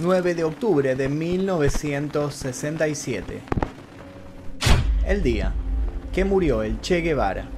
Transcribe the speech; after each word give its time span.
9 0.00 0.36
de 0.36 0.44
octubre 0.44 0.94
de 0.94 1.08
1967. 1.08 3.40
El 5.04 5.24
día 5.24 5.52
que 6.12 6.24
murió 6.24 6.62
el 6.62 6.80
Che 6.80 7.00
Guevara. 7.00 7.48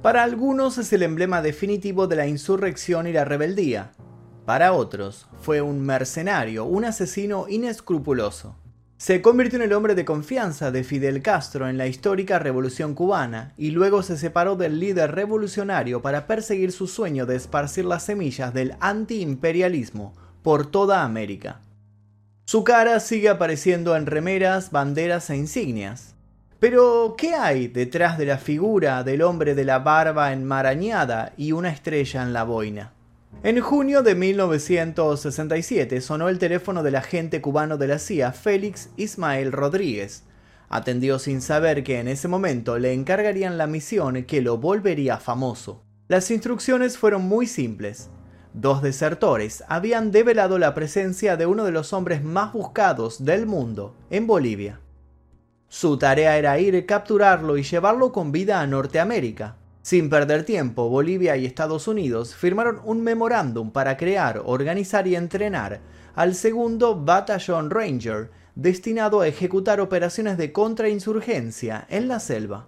Para 0.00 0.22
algunos 0.22 0.78
es 0.78 0.92
el 0.92 1.02
emblema 1.02 1.42
definitivo 1.42 2.06
de 2.06 2.14
la 2.14 2.28
insurrección 2.28 3.08
y 3.08 3.12
la 3.12 3.24
rebeldía. 3.24 3.90
Para 4.46 4.74
otros 4.74 5.26
fue 5.40 5.60
un 5.60 5.80
mercenario, 5.80 6.66
un 6.66 6.84
asesino 6.84 7.46
inescrupuloso. 7.48 8.54
Se 8.96 9.20
convirtió 9.20 9.58
en 9.58 9.64
el 9.64 9.72
hombre 9.72 9.94
de 9.94 10.04
confianza 10.04 10.70
de 10.70 10.84
Fidel 10.84 11.20
Castro 11.20 11.68
en 11.68 11.76
la 11.76 11.88
histórica 11.88 12.38
Revolución 12.38 12.94
cubana 12.94 13.52
y 13.56 13.70
luego 13.70 14.02
se 14.02 14.16
separó 14.16 14.54
del 14.56 14.78
líder 14.78 15.14
revolucionario 15.14 16.00
para 16.00 16.26
perseguir 16.26 16.70
su 16.70 16.86
sueño 16.86 17.26
de 17.26 17.36
esparcir 17.36 17.84
las 17.84 18.04
semillas 18.04 18.54
del 18.54 18.76
antiimperialismo 18.80 20.14
por 20.42 20.66
toda 20.70 21.02
América. 21.02 21.60
Su 22.46 22.62
cara 22.62 23.00
sigue 23.00 23.28
apareciendo 23.28 23.96
en 23.96 24.06
remeras, 24.06 24.70
banderas 24.70 25.28
e 25.30 25.36
insignias. 25.36 26.14
Pero, 26.60 27.14
¿qué 27.18 27.34
hay 27.34 27.68
detrás 27.68 28.16
de 28.16 28.26
la 28.26 28.38
figura 28.38 29.02
del 29.02 29.22
hombre 29.22 29.54
de 29.54 29.64
la 29.64 29.80
barba 29.80 30.32
enmarañada 30.32 31.32
y 31.36 31.52
una 31.52 31.70
estrella 31.70 32.22
en 32.22 32.32
la 32.32 32.44
boina? 32.44 32.92
En 33.42 33.60
junio 33.60 34.02
de 34.02 34.14
1967 34.14 36.00
sonó 36.00 36.28
el 36.28 36.38
teléfono 36.38 36.82
del 36.82 36.96
agente 36.96 37.40
cubano 37.40 37.76
de 37.76 37.88
la 37.88 37.98
CIA, 37.98 38.32
Félix 38.32 38.90
Ismael 38.96 39.52
Rodríguez. 39.52 40.24
Atendió 40.68 41.18
sin 41.18 41.42
saber 41.42 41.84
que 41.84 42.00
en 42.00 42.08
ese 42.08 42.28
momento 42.28 42.78
le 42.78 42.92
encargarían 42.92 43.58
la 43.58 43.66
misión 43.66 44.24
que 44.24 44.40
lo 44.40 44.58
volvería 44.58 45.18
famoso. 45.18 45.82
Las 46.08 46.30
instrucciones 46.30 46.96
fueron 46.96 47.22
muy 47.22 47.46
simples. 47.46 48.10
Dos 48.54 48.82
desertores 48.82 49.64
habían 49.68 50.10
develado 50.10 50.58
la 50.58 50.74
presencia 50.74 51.36
de 51.36 51.46
uno 51.46 51.64
de 51.64 51.72
los 51.72 51.92
hombres 51.92 52.22
más 52.22 52.52
buscados 52.52 53.24
del 53.24 53.46
mundo 53.46 53.96
en 54.10 54.26
Bolivia. 54.26 54.80
Su 55.68 55.98
tarea 55.98 56.38
era 56.38 56.58
ir, 56.60 56.86
capturarlo 56.86 57.56
y 57.58 57.64
llevarlo 57.64 58.12
con 58.12 58.30
vida 58.30 58.60
a 58.60 58.66
Norteamérica. 58.66 59.56
Sin 59.84 60.08
perder 60.08 60.44
tiempo, 60.44 60.88
Bolivia 60.88 61.36
y 61.36 61.44
Estados 61.44 61.88
Unidos 61.88 62.34
firmaron 62.34 62.80
un 62.84 63.02
memorándum 63.02 63.70
para 63.70 63.98
crear, 63.98 64.40
organizar 64.46 65.06
y 65.06 65.14
entrenar 65.14 65.82
al 66.14 66.34
segundo 66.34 67.04
Batallón 67.04 67.68
Ranger, 67.68 68.30
destinado 68.54 69.20
a 69.20 69.28
ejecutar 69.28 69.82
operaciones 69.82 70.38
de 70.38 70.52
contrainsurgencia 70.52 71.86
en 71.90 72.08
la 72.08 72.18
selva. 72.18 72.66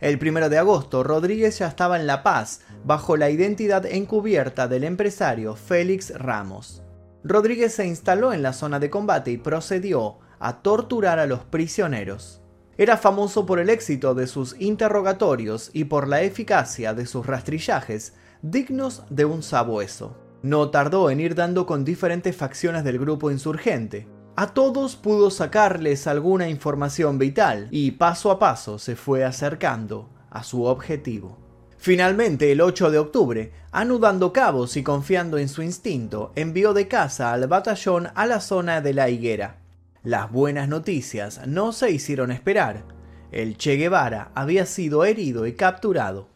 El 0.00 0.18
1 0.18 0.48
de 0.48 0.56
agosto, 0.56 1.02
Rodríguez 1.02 1.58
ya 1.58 1.66
estaba 1.66 2.00
en 2.00 2.06
La 2.06 2.22
Paz, 2.22 2.62
bajo 2.86 3.18
la 3.18 3.28
identidad 3.28 3.84
encubierta 3.84 4.66
del 4.66 4.84
empresario 4.84 5.56
Félix 5.56 6.18
Ramos. 6.18 6.82
Rodríguez 7.22 7.74
se 7.74 7.86
instaló 7.86 8.32
en 8.32 8.42
la 8.42 8.54
zona 8.54 8.78
de 8.80 8.88
combate 8.88 9.30
y 9.30 9.36
procedió 9.36 10.20
a 10.38 10.62
torturar 10.62 11.18
a 11.18 11.26
los 11.26 11.40
prisioneros. 11.44 12.40
Era 12.78 12.98
famoso 12.98 13.46
por 13.46 13.58
el 13.58 13.70
éxito 13.70 14.14
de 14.14 14.26
sus 14.26 14.54
interrogatorios 14.60 15.70
y 15.72 15.84
por 15.84 16.08
la 16.08 16.22
eficacia 16.22 16.92
de 16.92 17.06
sus 17.06 17.24
rastrillajes, 17.24 18.14
dignos 18.42 19.04
de 19.08 19.24
un 19.24 19.42
sabueso. 19.42 20.16
No 20.42 20.70
tardó 20.70 21.08
en 21.08 21.20
ir 21.20 21.34
dando 21.34 21.64
con 21.64 21.84
diferentes 21.84 22.36
facciones 22.36 22.84
del 22.84 22.98
grupo 22.98 23.30
insurgente. 23.30 24.06
A 24.36 24.48
todos 24.48 24.96
pudo 24.96 25.30
sacarles 25.30 26.06
alguna 26.06 26.50
información 26.50 27.18
vital 27.18 27.68
y 27.70 27.92
paso 27.92 28.30
a 28.30 28.38
paso 28.38 28.78
se 28.78 28.94
fue 28.94 29.24
acercando 29.24 30.10
a 30.30 30.44
su 30.44 30.64
objetivo. 30.64 31.38
Finalmente, 31.78 32.52
el 32.52 32.60
8 32.60 32.90
de 32.90 32.98
octubre, 32.98 33.52
anudando 33.72 34.34
cabos 34.34 34.76
y 34.76 34.82
confiando 34.82 35.38
en 35.38 35.48
su 35.48 35.62
instinto, 35.62 36.32
envió 36.34 36.74
de 36.74 36.88
casa 36.88 37.32
al 37.32 37.46
batallón 37.46 38.08
a 38.14 38.26
la 38.26 38.40
zona 38.40 38.82
de 38.82 38.92
la 38.92 39.08
higuera. 39.08 39.60
Las 40.06 40.30
buenas 40.30 40.68
noticias 40.68 41.40
no 41.48 41.72
se 41.72 41.90
hicieron 41.90 42.30
esperar. 42.30 42.84
El 43.32 43.56
Che 43.56 43.74
Guevara 43.74 44.30
había 44.36 44.64
sido 44.64 45.04
herido 45.04 45.48
y 45.48 45.54
capturado. 45.54 46.28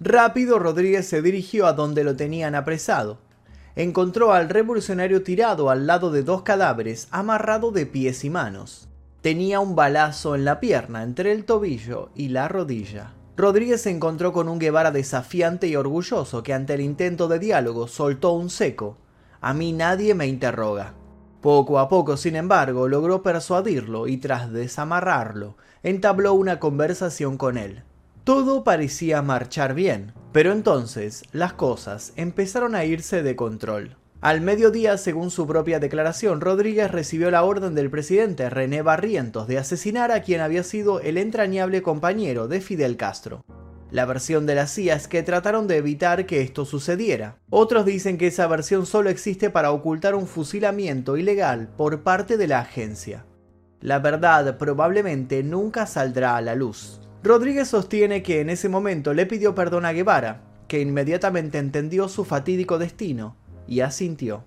Rápido 0.00 0.58
Rodríguez 0.58 1.08
se 1.08 1.22
dirigió 1.22 1.66
a 1.66 1.72
donde 1.72 2.04
lo 2.04 2.14
tenían 2.14 2.54
apresado. 2.54 3.20
Encontró 3.74 4.34
al 4.34 4.50
revolucionario 4.50 5.22
tirado 5.22 5.70
al 5.70 5.86
lado 5.86 6.10
de 6.10 6.24
dos 6.24 6.42
cadáveres, 6.42 7.08
amarrado 7.10 7.70
de 7.70 7.86
pies 7.86 8.22
y 8.22 8.28
manos. 8.28 8.86
Tenía 9.22 9.60
un 9.60 9.74
balazo 9.74 10.34
en 10.34 10.44
la 10.44 10.60
pierna 10.60 11.04
entre 11.04 11.32
el 11.32 11.46
tobillo 11.46 12.10
y 12.14 12.28
la 12.28 12.48
rodilla. 12.48 13.14
Rodríguez 13.34 13.80
se 13.80 13.92
encontró 13.92 14.34
con 14.34 14.46
un 14.46 14.58
Guevara 14.58 14.90
desafiante 14.90 15.68
y 15.68 15.76
orgulloso 15.76 16.42
que 16.42 16.52
ante 16.52 16.74
el 16.74 16.82
intento 16.82 17.28
de 17.28 17.38
diálogo 17.38 17.88
soltó 17.88 18.32
un 18.32 18.50
seco. 18.50 18.98
A 19.40 19.54
mí 19.54 19.72
nadie 19.72 20.14
me 20.14 20.26
interroga. 20.26 20.92
Poco 21.44 21.78
a 21.78 21.90
poco, 21.90 22.16
sin 22.16 22.36
embargo, 22.36 22.88
logró 22.88 23.22
persuadirlo 23.22 24.06
y 24.06 24.16
tras 24.16 24.50
desamarrarlo, 24.50 25.58
entabló 25.82 26.32
una 26.32 26.58
conversación 26.58 27.36
con 27.36 27.58
él. 27.58 27.82
Todo 28.24 28.64
parecía 28.64 29.20
marchar 29.20 29.74
bien, 29.74 30.14
pero 30.32 30.52
entonces 30.52 31.22
las 31.32 31.52
cosas 31.52 32.14
empezaron 32.16 32.74
a 32.74 32.86
irse 32.86 33.22
de 33.22 33.36
control. 33.36 33.98
Al 34.22 34.40
mediodía, 34.40 34.96
según 34.96 35.30
su 35.30 35.46
propia 35.46 35.80
declaración, 35.80 36.40
Rodríguez 36.40 36.90
recibió 36.90 37.30
la 37.30 37.44
orden 37.44 37.74
del 37.74 37.90
presidente 37.90 38.48
René 38.48 38.80
Barrientos 38.80 39.46
de 39.46 39.58
asesinar 39.58 40.12
a 40.12 40.22
quien 40.22 40.40
había 40.40 40.62
sido 40.62 41.00
el 41.00 41.18
entrañable 41.18 41.82
compañero 41.82 42.48
de 42.48 42.62
Fidel 42.62 42.96
Castro. 42.96 43.44
La 43.94 44.06
versión 44.06 44.44
de 44.44 44.56
la 44.56 44.66
CIA 44.66 44.96
es 44.96 45.06
que 45.06 45.22
trataron 45.22 45.68
de 45.68 45.76
evitar 45.76 46.26
que 46.26 46.40
esto 46.40 46.64
sucediera. 46.64 47.36
Otros 47.48 47.86
dicen 47.86 48.18
que 48.18 48.26
esa 48.26 48.48
versión 48.48 48.86
solo 48.86 49.08
existe 49.08 49.50
para 49.50 49.70
ocultar 49.70 50.16
un 50.16 50.26
fusilamiento 50.26 51.16
ilegal 51.16 51.68
por 51.76 52.02
parte 52.02 52.36
de 52.36 52.48
la 52.48 52.58
agencia. 52.58 53.24
La 53.80 54.00
verdad 54.00 54.58
probablemente 54.58 55.44
nunca 55.44 55.86
saldrá 55.86 56.36
a 56.36 56.40
la 56.40 56.56
luz. 56.56 57.00
Rodríguez 57.22 57.68
sostiene 57.68 58.24
que 58.24 58.40
en 58.40 58.50
ese 58.50 58.68
momento 58.68 59.14
le 59.14 59.26
pidió 59.26 59.54
perdón 59.54 59.84
a 59.84 59.92
Guevara, 59.92 60.40
que 60.66 60.80
inmediatamente 60.80 61.58
entendió 61.58 62.08
su 62.08 62.24
fatídico 62.24 62.78
destino 62.78 63.36
y 63.68 63.78
asintió. 63.78 64.42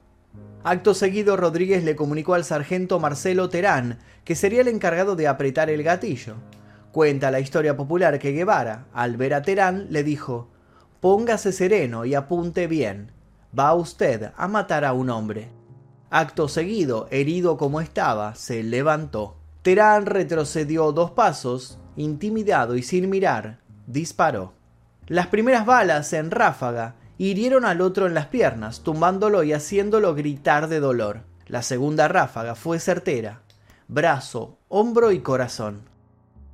Acto 0.65 0.93
seguido, 0.93 1.37
Rodríguez 1.37 1.85
le 1.85 1.95
comunicó 1.95 2.33
al 2.33 2.43
sargento 2.43 2.99
Marcelo 2.99 3.47
Terán 3.47 3.99
que 4.25 4.35
sería 4.35 4.59
el 4.59 4.67
encargado 4.67 5.15
de 5.15 5.29
apretar 5.29 5.69
el 5.69 5.83
gatillo. 5.83 6.35
Cuenta 6.91 7.31
la 7.31 7.39
historia 7.39 7.77
popular 7.77 8.19
que 8.19 8.31
Guevara, 8.31 8.87
al 8.93 9.17
ver 9.17 9.33
a 9.33 9.41
Terán, 9.41 9.87
le 9.89 10.03
dijo, 10.03 10.49
Póngase 10.99 11.51
sereno 11.51 12.05
y 12.05 12.15
apunte 12.15 12.67
bien. 12.67 13.11
Va 13.57 13.73
usted 13.73 14.31
a 14.35 14.47
matar 14.47 14.83
a 14.83 14.93
un 14.93 15.09
hombre. 15.09 15.49
Acto 16.09 16.47
seguido, 16.47 17.07
herido 17.11 17.57
como 17.57 17.81
estaba, 17.81 18.33
se 18.35 18.63
levantó. 18.63 19.37
Terán 19.61 20.05
retrocedió 20.05 20.91
dos 20.91 21.11
pasos, 21.11 21.79
intimidado 21.95 22.75
y 22.75 22.83
sin 22.83 23.09
mirar, 23.09 23.59
disparó. 23.85 24.53
Las 25.07 25.27
primeras 25.27 25.65
balas 25.65 26.13
en 26.13 26.31
ráfaga 26.31 26.95
hirieron 27.17 27.65
al 27.65 27.81
otro 27.81 28.07
en 28.07 28.13
las 28.13 28.27
piernas, 28.27 28.81
tumbándolo 28.81 29.43
y 29.43 29.53
haciéndolo 29.53 30.15
gritar 30.15 30.67
de 30.67 30.79
dolor. 30.79 31.23
La 31.47 31.61
segunda 31.61 32.07
ráfaga 32.07 32.55
fue 32.55 32.79
certera, 32.79 33.41
brazo, 33.87 34.57
hombro 34.67 35.11
y 35.11 35.19
corazón. 35.19 35.81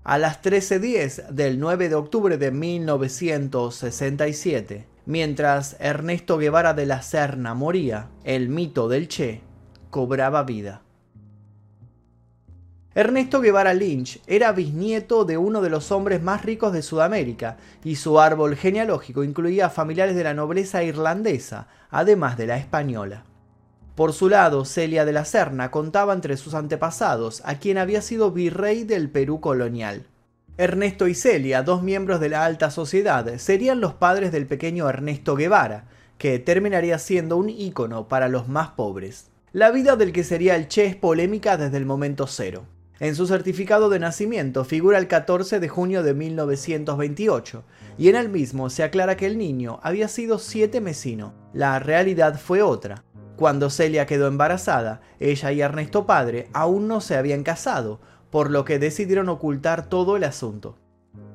A 0.05 0.17
las 0.17 0.41
13.10 0.41 1.29
del 1.29 1.61
9 1.61 1.87
de 1.87 1.95
octubre 1.95 2.37
de 2.37 2.51
1967, 2.51 4.85
mientras 5.05 5.77
Ernesto 5.79 6.37
Guevara 6.37 6.73
de 6.73 6.85
la 6.85 7.01
Serna 7.01 7.53
moría, 7.53 8.09
el 8.25 8.49
mito 8.49 8.89
del 8.89 9.07
Che 9.07 9.39
cobraba 9.89 10.43
vida. 10.43 10.81
Ernesto 12.93 13.39
Guevara 13.39 13.73
Lynch 13.73 14.19
era 14.27 14.51
bisnieto 14.51 15.23
de 15.23 15.37
uno 15.37 15.61
de 15.61 15.69
los 15.69 15.89
hombres 15.93 16.21
más 16.21 16.43
ricos 16.43 16.73
de 16.73 16.81
Sudamérica 16.81 17.55
y 17.85 17.95
su 17.95 18.19
árbol 18.19 18.57
genealógico 18.57 19.23
incluía 19.23 19.69
familiares 19.69 20.17
de 20.17 20.25
la 20.25 20.33
nobleza 20.33 20.83
irlandesa, 20.83 21.69
además 21.89 22.37
de 22.37 22.47
la 22.47 22.57
española. 22.57 23.23
Por 23.95 24.13
su 24.13 24.27
lado, 24.27 24.65
Celia 24.65 25.05
de 25.05 25.13
la 25.13 25.23
Serna 25.23 25.69
contaba 25.69 26.13
entre 26.13 26.35
sus 26.35 26.55
antepasados 26.55 27.43
a 27.45 27.59
quien 27.59 27.77
había 27.77 28.01
sido 28.01 28.31
virrey 28.31 28.85
del 28.85 29.09
Perú 29.09 29.39
colonial. 29.39 30.07
Ernesto 30.57 31.07
y 31.07 31.13
Celia, 31.13 31.61
dos 31.61 31.83
miembros 31.83 32.19
de 32.19 32.29
la 32.29 32.43
alta 32.43 32.71
sociedad, 32.71 33.37
serían 33.37 33.81
los 33.81 33.93
padres 33.93 34.31
del 34.31 34.47
pequeño 34.47 34.89
Ernesto 34.89 35.35
Guevara, 35.35 35.85
que 36.17 36.39
terminaría 36.39 36.97
siendo 36.97 37.37
un 37.37 37.49
ícono 37.49 38.07
para 38.07 38.29
los 38.29 38.47
más 38.47 38.69
pobres. 38.69 39.27
La 39.51 39.69
vida 39.69 39.95
del 39.95 40.11
que 40.11 40.23
sería 40.23 40.55
el 40.55 40.67
Che 40.67 40.85
es 40.85 40.95
polémica 40.95 41.57
desde 41.57 41.77
el 41.77 41.85
momento 41.85 42.25
cero. 42.25 42.65
En 42.99 43.15
su 43.15 43.27
certificado 43.27 43.89
de 43.89 43.99
nacimiento 43.99 44.63
figura 44.65 44.97
el 44.97 45.07
14 45.07 45.59
de 45.59 45.69
junio 45.69 46.01
de 46.01 46.15
1928, 46.15 47.63
y 47.99 48.09
en 48.09 48.15
el 48.15 48.29
mismo 48.29 48.71
se 48.71 48.81
aclara 48.81 49.17
que 49.17 49.27
el 49.27 49.37
niño 49.37 49.79
había 49.83 50.07
sido 50.07 50.39
siete 50.39 50.81
mesino. 50.81 51.33
La 51.53 51.77
realidad 51.77 52.39
fue 52.39 52.63
otra. 52.63 53.03
Cuando 53.35 53.69
Celia 53.69 54.05
quedó 54.05 54.27
embarazada, 54.27 55.01
ella 55.19 55.51
y 55.51 55.61
Ernesto 55.61 56.05
padre 56.05 56.49
aún 56.53 56.87
no 56.87 57.01
se 57.01 57.15
habían 57.15 57.43
casado, 57.43 57.99
por 58.29 58.51
lo 58.51 58.63
que 58.65 58.79
decidieron 58.79 59.29
ocultar 59.29 59.87
todo 59.89 60.15
el 60.17 60.23
asunto. 60.23 60.77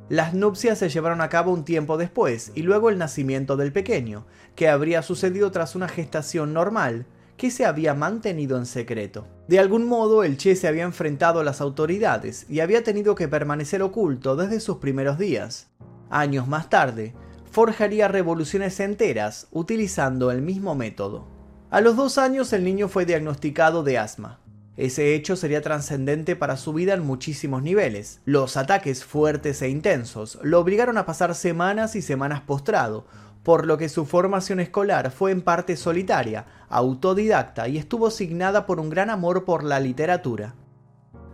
Las 0.09 0.33
nupcias 0.33 0.79
se 0.79 0.89
llevaron 0.89 1.21
a 1.21 1.29
cabo 1.29 1.53
un 1.53 1.65
tiempo 1.65 1.99
después 1.99 2.53
y 2.55 2.63
luego 2.63 2.89
el 2.89 2.99
nacimiento 2.99 3.57
del 3.57 3.73
pequeño, 3.73 4.27
que 4.55 4.69
habría 4.69 5.03
sucedido 5.03 5.51
tras 5.51 5.75
una 5.75 5.89
gestación 5.89 6.55
normal 6.55 7.07
que 7.37 7.51
se 7.51 7.67
había 7.67 7.95
mantenido 7.95 8.57
en 8.59 8.67
secreto. 8.67 9.27
De 9.49 9.59
algún 9.59 9.87
modo 9.87 10.25
el 10.25 10.37
Che 10.37 10.57
se 10.57 10.67
había 10.67 10.85
enfrentado 10.85 11.41
a 11.41 11.45
las 11.45 11.61
autoridades 11.61 12.47
y 12.49 12.61
había 12.61 12.83
tenido 12.83 13.15
que 13.15 13.29
permanecer 13.29 13.83
oculto 13.83 14.35
desde 14.35 14.61
sus 14.61 14.79
primeros 14.79 15.19
días. 15.19 15.69
Años 16.11 16.49
más 16.49 16.71
tarde, 16.71 17.15
forjaría 17.51 18.09
revoluciones 18.09 18.81
enteras 18.81 19.47
utilizando 19.53 20.31
el 20.31 20.43
mismo 20.43 20.75
método. 20.75 21.38
A 21.71 21.83
los 21.83 21.97
dos 21.97 22.17
años 22.17 22.55
el 22.55 22.65
niño 22.65 22.89
fue 22.89 23.05
diagnosticado 23.05 23.83
de 23.83 23.99
asma. 23.99 24.39
Ese 24.79 25.15
hecho 25.15 25.37
sería 25.37 25.61
trascendente 25.61 26.35
para 26.35 26.57
su 26.57 26.73
vida 26.73 26.95
en 26.95 27.05
muchísimos 27.05 27.63
niveles. 27.63 28.23
Los 28.25 28.57
ataques 28.57 29.05
fuertes 29.05 29.61
e 29.61 29.69
intensos 29.69 30.39
lo 30.43 30.61
obligaron 30.61 30.97
a 30.97 31.05
pasar 31.05 31.35
semanas 31.35 31.95
y 31.95 32.01
semanas 32.01 32.41
postrado, 32.41 33.05
por 33.43 33.67
lo 33.67 33.77
que 33.77 33.91
su 33.91 34.07
formación 34.07 34.61
escolar 34.61 35.11
fue 35.11 35.31
en 35.31 35.43
parte 35.43 35.77
solitaria, 35.77 36.47
autodidacta 36.71 37.69
y 37.69 37.77
estuvo 37.77 38.11
signada 38.11 38.65
por 38.65 38.81
un 38.81 38.89
gran 38.89 39.11
amor 39.11 39.45
por 39.45 39.63
la 39.63 39.79
literatura. 39.79 40.55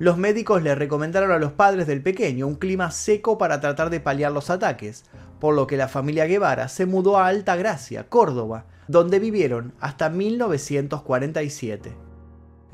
Los 0.01 0.19
médicos 0.19 0.65
le 0.65 0.75
recomendaron 0.75 1.31
a 1.31 1.39
los 1.39 1.53
padres 1.53 1.87
del 1.87 2.03
pequeño 2.03 2.49
un 2.49 2.57
clima 2.57 2.91
seco 2.91 3.39
para 3.39 3.61
tratar 3.61 3.89
de 3.89 4.01
paliar 4.01 4.33
los 4.33 4.51
ataques, 4.51 5.05
por 5.39 5.55
lo 5.55 5.69
que 5.69 5.77
la 5.77 5.87
familia 5.87 6.27
Guevara 6.27 6.67
se 6.67 6.87
mudó 6.87 7.19
a 7.19 7.29
Alta 7.29 7.55
Gracia, 7.55 8.09
Córdoba, 8.09 8.67
donde 8.89 9.19
vivieron 9.19 9.75
hasta 9.81 10.11
1947. 10.11 12.05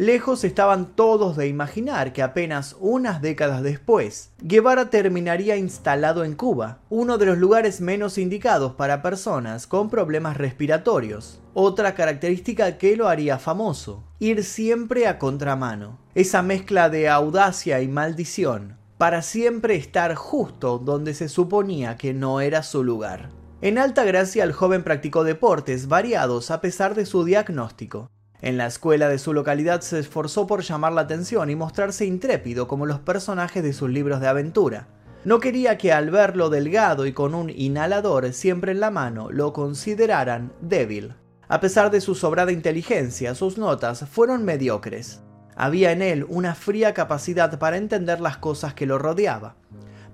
Lejos 0.01 0.45
estaban 0.45 0.97
todos 0.97 1.37
de 1.37 1.47
imaginar 1.47 2.15
que 2.15 2.23
apenas 2.23 2.75
unas 2.81 3.21
décadas 3.21 3.63
después, 3.63 4.31
Guevara 4.41 4.89
terminaría 4.89 5.59
instalado 5.59 6.25
en 6.25 6.37
Cuba, 6.37 6.79
uno 6.89 7.19
de 7.19 7.27
los 7.27 7.37
lugares 7.37 7.83
menos 7.83 8.17
indicados 8.17 8.77
para 8.77 9.03
personas 9.03 9.67
con 9.67 9.91
problemas 9.91 10.39
respiratorios. 10.39 11.43
Otra 11.53 11.95
característica 11.95 12.79
que 12.79 12.97
lo 12.97 13.09
haría 13.09 13.39
famoso, 13.39 14.03
ir 14.21 14.43
siempre 14.43 15.07
a 15.07 15.19
contramano. 15.19 15.99
Esa 16.15 16.41
mezcla 16.41 16.89
de 16.89 17.11
audacia 17.11 17.83
y 17.83 17.89
maldición, 17.89 18.79
para 18.97 19.21
siempre 19.21 19.75
estar 19.75 20.15
justo 20.15 20.79
donde 20.79 21.13
se 21.13 21.29
suponía 21.29 21.99
que 21.99 22.15
no 22.15 22.41
era 22.41 22.63
su 22.63 22.85
lugar. 22.85 23.29
En 23.63 23.77
Alta 23.77 24.05
Gracia 24.05 24.43
el 24.43 24.55
joven 24.55 24.83
practicó 24.83 25.23
deportes 25.23 25.87
variados 25.87 26.51
a 26.51 26.63
pesar 26.63 26.95
de 26.95 27.05
su 27.05 27.25
diagnóstico. 27.25 28.11
En 28.41 28.57
la 28.57 28.65
escuela 28.65 29.11
de 29.11 29.19
su 29.19 29.35
localidad 29.35 29.83
se 29.83 29.99
esforzó 29.99 30.47
por 30.47 30.63
llamar 30.63 30.95
la 30.95 31.03
atención 31.03 31.51
y 31.51 31.57
mostrarse 31.57 32.07
intrépido 32.07 32.67
como 32.67 32.87
los 32.87 33.01
personajes 33.01 33.63
de 33.63 33.75
sus 33.75 33.91
libros 33.91 34.23
de 34.23 34.29
aventura. 34.29 34.89
No 35.27 35.41
quería 35.41 35.77
que 35.77 35.93
al 35.93 36.09
verlo 36.09 36.49
delgado 36.49 37.05
y 37.05 37.13
con 37.13 37.35
un 37.35 37.51
inhalador 37.51 38.33
siempre 38.33 38.73
en 38.73 38.81
la 38.81 38.91
mano 38.91 39.31
lo 39.31 39.53
consideraran 39.53 40.55
débil. 40.63 41.13
A 41.47 41.61
pesar 41.61 41.91
de 41.91 42.01
su 42.01 42.15
sobrada 42.15 42.53
inteligencia, 42.53 43.35
sus 43.35 43.59
notas 43.59 44.09
fueron 44.09 44.43
mediocres. 44.43 45.21
Había 45.55 45.93
en 45.93 46.01
él 46.01 46.25
una 46.31 46.55
fría 46.55 46.95
capacidad 46.95 47.59
para 47.59 47.77
entender 47.77 48.23
las 48.23 48.39
cosas 48.39 48.73
que 48.73 48.87
lo 48.87 48.97
rodeaba, 48.97 49.57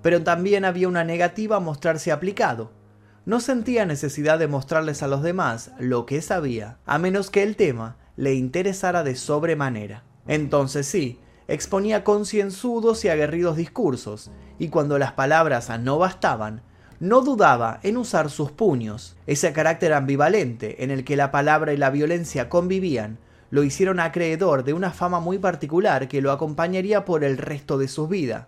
pero 0.01 0.21
también 0.21 0.65
había 0.65 0.89
una 0.89 1.05
negativa 1.05 1.55
a 1.55 1.61
mostrarse 1.61 2.11
aplicado. 2.11 2.75
No 3.27 3.41
sentía 3.41 3.85
necesidad 3.85 4.39
de 4.39 4.47
mostrarles 4.47 5.03
a 5.03 5.07
los 5.09 5.21
demás 5.21 5.71
lo 5.79 6.05
que 6.05 6.21
sabía, 6.21 6.77
a 6.85 6.97
menos 6.97 7.29
que 7.29 7.43
el 7.43 7.57
tema 7.57 7.97
le 8.15 8.35
interesara 8.35 9.03
de 9.03 9.17
sobremanera. 9.17 10.05
Entonces 10.29 10.87
sí, 10.87 11.19
exponía 11.49 12.05
concienzudos 12.05 13.03
y 13.03 13.09
aguerridos 13.09 13.57
discursos, 13.57 14.31
y 14.59 14.69
cuando 14.69 14.97
las 14.97 15.11
palabras 15.11 15.69
no 15.77 15.99
bastaban, 15.99 16.61
no 17.01 17.19
dudaba 17.19 17.81
en 17.83 17.97
usar 17.97 18.29
sus 18.29 18.53
puños. 18.53 19.17
Ese 19.27 19.51
carácter 19.51 19.91
ambivalente 19.91 20.81
en 20.85 20.89
el 20.89 21.03
que 21.03 21.17
la 21.17 21.29
palabra 21.29 21.73
y 21.73 21.77
la 21.77 21.89
violencia 21.89 22.47
convivían 22.47 23.17
lo 23.49 23.65
hicieron 23.65 23.99
acreedor 23.99 24.63
de 24.63 24.71
una 24.71 24.91
fama 24.91 25.19
muy 25.19 25.37
particular 25.37 26.07
que 26.07 26.21
lo 26.21 26.31
acompañaría 26.31 27.03
por 27.03 27.25
el 27.25 27.37
resto 27.37 27.77
de 27.77 27.89
su 27.89 28.07
vida. 28.07 28.47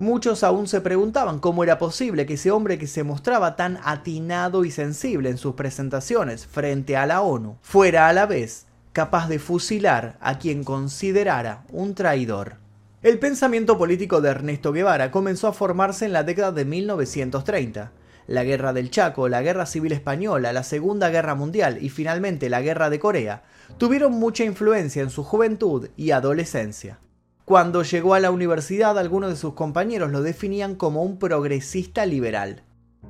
Muchos 0.00 0.42
aún 0.42 0.66
se 0.66 0.80
preguntaban 0.80 1.38
cómo 1.38 1.62
era 1.62 1.78
posible 1.78 2.26
que 2.26 2.34
ese 2.34 2.50
hombre 2.50 2.78
que 2.78 2.88
se 2.88 3.04
mostraba 3.04 3.54
tan 3.54 3.78
atinado 3.84 4.64
y 4.64 4.72
sensible 4.72 5.30
en 5.30 5.38
sus 5.38 5.54
presentaciones 5.54 6.46
frente 6.46 6.96
a 6.96 7.06
la 7.06 7.22
ONU 7.22 7.58
fuera 7.62 8.08
a 8.08 8.12
la 8.12 8.26
vez 8.26 8.66
capaz 8.92 9.28
de 9.28 9.38
fusilar 9.38 10.16
a 10.20 10.38
quien 10.38 10.64
considerara 10.64 11.64
un 11.70 11.94
traidor. 11.94 12.56
El 13.02 13.18
pensamiento 13.18 13.78
político 13.78 14.20
de 14.20 14.30
Ernesto 14.30 14.72
Guevara 14.72 15.10
comenzó 15.10 15.46
a 15.46 15.52
formarse 15.52 16.06
en 16.06 16.12
la 16.12 16.24
década 16.24 16.52
de 16.52 16.64
1930. 16.64 17.92
La 18.26 18.44
Guerra 18.44 18.72
del 18.72 18.90
Chaco, 18.90 19.28
la 19.28 19.42
Guerra 19.42 19.66
Civil 19.66 19.92
Española, 19.92 20.52
la 20.52 20.62
Segunda 20.62 21.10
Guerra 21.10 21.34
Mundial 21.34 21.78
y 21.80 21.90
finalmente 21.90 22.48
la 22.48 22.62
Guerra 22.62 22.90
de 22.90 22.98
Corea 22.98 23.42
tuvieron 23.78 24.12
mucha 24.12 24.42
influencia 24.44 25.02
en 25.02 25.10
su 25.10 25.22
juventud 25.22 25.88
y 25.96 26.12
adolescencia. 26.12 26.98
Cuando 27.44 27.82
llegó 27.82 28.14
a 28.14 28.20
la 28.20 28.30
universidad 28.30 28.98
algunos 28.98 29.28
de 29.28 29.36
sus 29.36 29.52
compañeros 29.52 30.10
lo 30.10 30.22
definían 30.22 30.74
como 30.76 31.02
un 31.02 31.18
progresista 31.18 32.06
liberal. 32.06 32.62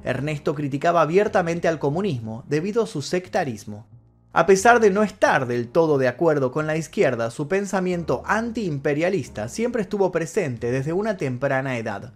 Ernesto 0.02 0.56
criticaba 0.56 1.02
abiertamente 1.02 1.68
al 1.68 1.78
comunismo 1.78 2.42
debido 2.48 2.82
a 2.82 2.86
su 2.88 3.00
sectarismo. 3.00 3.86
A 4.32 4.46
pesar 4.46 4.80
de 4.80 4.90
no 4.90 5.04
estar 5.04 5.46
del 5.46 5.68
todo 5.68 5.98
de 5.98 6.08
acuerdo 6.08 6.50
con 6.50 6.66
la 6.66 6.76
izquierda, 6.76 7.30
su 7.30 7.46
pensamiento 7.46 8.24
antiimperialista 8.26 9.48
siempre 9.48 9.82
estuvo 9.82 10.10
presente 10.10 10.72
desde 10.72 10.92
una 10.92 11.16
temprana 11.16 11.78
edad. 11.78 12.12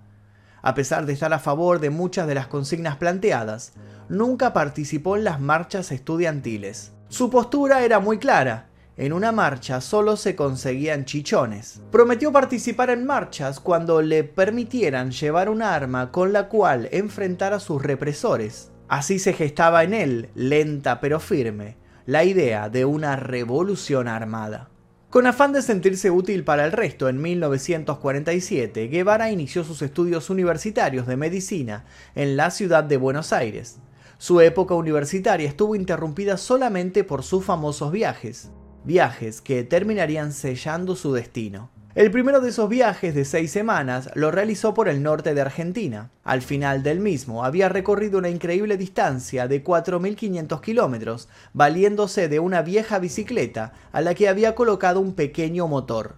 A 0.61 0.75
pesar 0.75 1.07
de 1.07 1.13
estar 1.13 1.33
a 1.33 1.39
favor 1.39 1.79
de 1.79 1.91
muchas 1.91 2.27
de 2.27 2.35
las 2.35 2.49
consignas 2.49 2.97
planteadas, 2.97 3.75
nunca 4.09 4.53
participó 4.53 5.17
en 5.17 5.23
las 5.23 5.41
marchas 5.41 5.93
estudiantiles. 5.93 6.91
Su 7.09 7.31
postura 7.31 7.85
era 7.85 8.01
muy 8.01 8.19
clara, 8.19 8.68
en 8.99 9.13
una 9.13 9.31
marcha 9.31 9.81
solo 9.81 10.17
se 10.17 10.35
conseguían 10.35 11.05
chichones. 11.05 11.81
Prometió 11.93 12.33
participar 12.33 12.91
en 12.91 13.07
marchas 13.07 13.61
cuando 13.61 14.03
le 14.03 14.25
permitieran 14.25 15.13
llevar 15.13 15.49
un 15.49 15.63
arma 15.63 16.11
con 16.11 16.33
la 16.33 16.49
cual 16.49 16.89
enfrentar 16.91 17.53
a 17.53 17.61
sus 17.61 17.81
represores. 17.81 18.73
Así 18.89 19.21
se 19.21 19.35
gestaba 19.35 19.85
en 19.85 19.95
él, 19.95 20.31
lenta 20.35 21.01
pero 21.01 21.21
firme, 21.21 21.77
la 22.07 22.25
idea 22.25 22.69
de 22.69 22.85
una 22.85 23.15
revolución 23.15 24.09
armada. 24.09 24.69
Con 25.11 25.27
afán 25.27 25.53
de 25.53 25.63
sentirse 25.63 26.11
útil 26.11 26.43
para 26.43 26.65
el 26.65 26.73
resto, 26.73 27.09
en 27.09 27.23
1947 27.23 28.89
Guevara 28.89 29.31
inició 29.31 29.63
sus 29.63 29.81
estudios 29.81 30.29
universitarios 30.29 31.07
de 31.07 31.17
medicina 31.17 31.85
en 32.17 32.37
la 32.37 32.51
ciudad 32.51 32.83
de 32.83 32.97
Buenos 32.97 33.33
Aires. 33.33 33.79
Su 34.19 34.41
época 34.41 34.75
universitaria 34.75 35.49
estuvo 35.49 35.77
interrumpida 35.77 36.37
solamente 36.37 37.05
por 37.05 37.23
sus 37.23 37.45
famosos 37.45 37.93
viajes, 37.93 38.51
viajes 38.89 39.43
que 39.43 39.65
terminarían 39.65 40.33
sellando 40.33 40.97
su 40.97 41.13
destino. 41.13 41.69
El 41.95 42.11
primero 42.11 42.41
de 42.41 42.49
esos 42.49 42.71
viajes 42.71 43.15
de 43.15 43.27
seis 43.27 43.51
semanas 43.51 44.09
lo 44.15 44.31
realizó 44.31 44.73
por 44.73 44.89
el 44.89 45.03
norte 45.03 45.35
de 45.35 45.43
Argentina. 45.43 46.11
Al 46.25 46.41
final 46.41 46.83
del 46.83 46.99
mismo 46.99 47.45
había 47.45 47.69
recorrido 47.69 48.19
una 48.19 48.31
increíble 48.31 48.79
distancia 48.79 49.47
de 49.47 49.63
4.500 49.63 50.61
kilómetros, 50.63 51.29
valiéndose 51.53 52.29
de 52.29 52.41
una 52.41 52.63
vieja 52.63 52.99
bicicleta 52.99 53.75
a 53.93 54.01
la 54.01 54.15
que 54.15 54.27
había 54.27 54.55
colocado 54.55 55.01
un 55.01 55.13
pequeño 55.13 55.69
motor. 55.69 56.17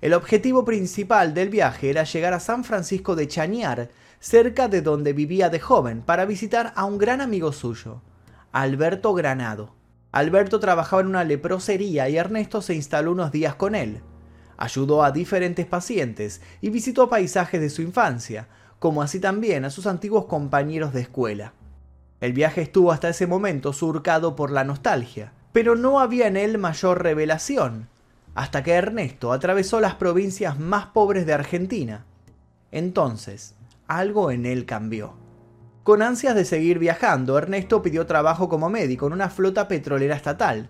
El 0.00 0.14
objetivo 0.14 0.64
principal 0.64 1.34
del 1.34 1.48
viaje 1.48 1.90
era 1.90 2.04
llegar 2.04 2.34
a 2.34 2.40
San 2.40 2.62
Francisco 2.62 3.16
de 3.16 3.26
Chañar, 3.26 3.88
cerca 4.20 4.68
de 4.68 4.80
donde 4.80 5.12
vivía 5.12 5.48
de 5.48 5.58
joven, 5.58 6.02
para 6.02 6.24
visitar 6.24 6.72
a 6.76 6.84
un 6.84 6.98
gran 6.98 7.20
amigo 7.20 7.50
suyo, 7.52 8.00
Alberto 8.52 9.12
Granado. 9.12 9.75
Alberto 10.16 10.60
trabajaba 10.60 11.02
en 11.02 11.08
una 11.08 11.24
leprosería 11.24 12.08
y 12.08 12.16
Ernesto 12.16 12.62
se 12.62 12.74
instaló 12.74 13.12
unos 13.12 13.32
días 13.32 13.54
con 13.54 13.74
él 13.74 14.02
ayudó 14.56 15.02
a 15.02 15.12
diferentes 15.12 15.66
pacientes 15.66 16.40
y 16.60 16.70
visitó 16.70 17.08
paisajes 17.08 17.60
de 17.60 17.70
su 17.70 17.82
infancia, 17.82 18.48
como 18.78 19.02
así 19.02 19.20
también 19.20 19.64
a 19.64 19.70
sus 19.70 19.86
antiguos 19.86 20.26
compañeros 20.26 20.92
de 20.92 21.02
escuela. 21.02 21.52
El 22.20 22.32
viaje 22.32 22.62
estuvo 22.62 22.92
hasta 22.92 23.08
ese 23.08 23.26
momento 23.26 23.72
surcado 23.72 24.36
por 24.36 24.50
la 24.50 24.64
nostalgia, 24.64 25.32
pero 25.52 25.76
no 25.76 26.00
había 26.00 26.26
en 26.26 26.36
él 26.36 26.58
mayor 26.58 27.02
revelación, 27.02 27.88
hasta 28.34 28.62
que 28.62 28.72
Ernesto 28.72 29.32
atravesó 29.32 29.80
las 29.80 29.94
provincias 29.94 30.58
más 30.58 30.86
pobres 30.86 31.26
de 31.26 31.34
Argentina. 31.34 32.04
Entonces, 32.70 33.54
algo 33.86 34.30
en 34.30 34.46
él 34.46 34.66
cambió. 34.66 35.25
Con 35.86 36.02
ansias 36.02 36.34
de 36.34 36.44
seguir 36.44 36.80
viajando, 36.80 37.38
Ernesto 37.38 37.80
pidió 37.80 38.06
trabajo 38.06 38.48
como 38.48 38.68
médico 38.68 39.06
en 39.06 39.12
una 39.12 39.30
flota 39.30 39.68
petrolera 39.68 40.16
estatal, 40.16 40.68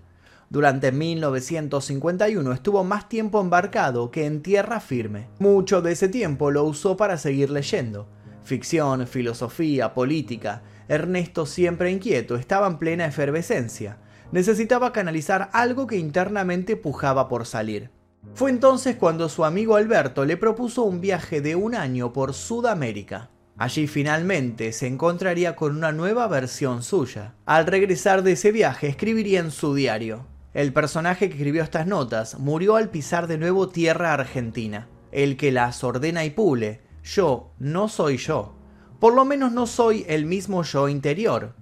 durante 0.51 0.93
1951 0.93 2.53
estuvo 2.53 2.85
más 2.85 3.09
tiempo 3.09 3.41
embarcado 3.41 4.11
que 4.11 4.27
en 4.27 4.43
tierra 4.43 4.79
firme. 4.79 5.31
Mucho 5.39 5.81
de 5.81 5.93
ese 5.93 6.09
tiempo 6.09 6.51
lo 6.51 6.65
usó 6.65 6.99
para 6.99 7.17
seguir 7.17 7.49
leyendo. 7.49 8.07
Ficción, 8.45 9.07
filosofía, 9.07 9.95
política. 9.95 10.63
Ernesto, 10.87 11.47
siempre 11.47 11.91
inquieto, 11.91 12.37
estaba 12.37 12.67
en 12.67 12.77
plena 12.77 13.07
efervescencia. 13.07 13.97
Necesitaba 14.33 14.93
canalizar 14.93 15.49
algo 15.55 15.87
que 15.87 15.97
internamente 15.97 16.77
pujaba 16.77 17.27
por 17.27 17.47
salir. 17.47 17.89
Fue 18.35 18.51
entonces 18.51 18.97
cuando 18.97 19.31
su 19.31 19.47
amigo 19.47 19.77
Alberto 19.77 20.27
le 20.27 20.37
propuso 20.37 20.83
un 20.83 21.01
viaje 21.01 21.41
de 21.41 21.57
un 21.57 21.75
año 21.75 22.13
por 22.13 22.35
Sudamérica. 22.35 23.31
Allí 23.59 23.87
finalmente 23.87 24.73
se 24.73 24.87
encontraría 24.87 25.57
con 25.57 25.77
una 25.77 25.91
nueva 25.91 26.29
versión 26.29 26.83
suya. 26.83 27.35
Al 27.47 27.67
regresar 27.67 28.23
de 28.23 28.33
ese 28.33 28.53
viaje 28.53 28.87
escribiría 28.87 29.41
en 29.41 29.51
su 29.51 29.75
diario. 29.75 30.27
El 30.53 30.75
personaje 30.75 31.29
que 31.29 31.37
escribió 31.37 31.63
estas 31.63 31.87
notas 31.87 32.39
murió 32.39 32.77
al 32.77 32.91
pisar 32.91 33.27
de 33.27 33.39
nuevo 33.39 33.69
tierra 33.71 34.13
argentina. 34.13 34.89
El 35.11 35.39
que 35.39 35.53
las 35.53 35.83
ordena 35.85 36.25
y 36.27 36.31
pule. 36.31 36.83
Yo 37.03 37.53
no 37.59 37.89
soy 37.89 38.19
yo. 38.19 38.57
Por 39.01 39.15
lo 39.15 39.25
menos 39.25 39.53
no 39.53 39.67
soy 39.67 40.05
el 40.07 40.27
mismo 40.27 40.63
yo 40.63 40.91
interior. 40.91 41.55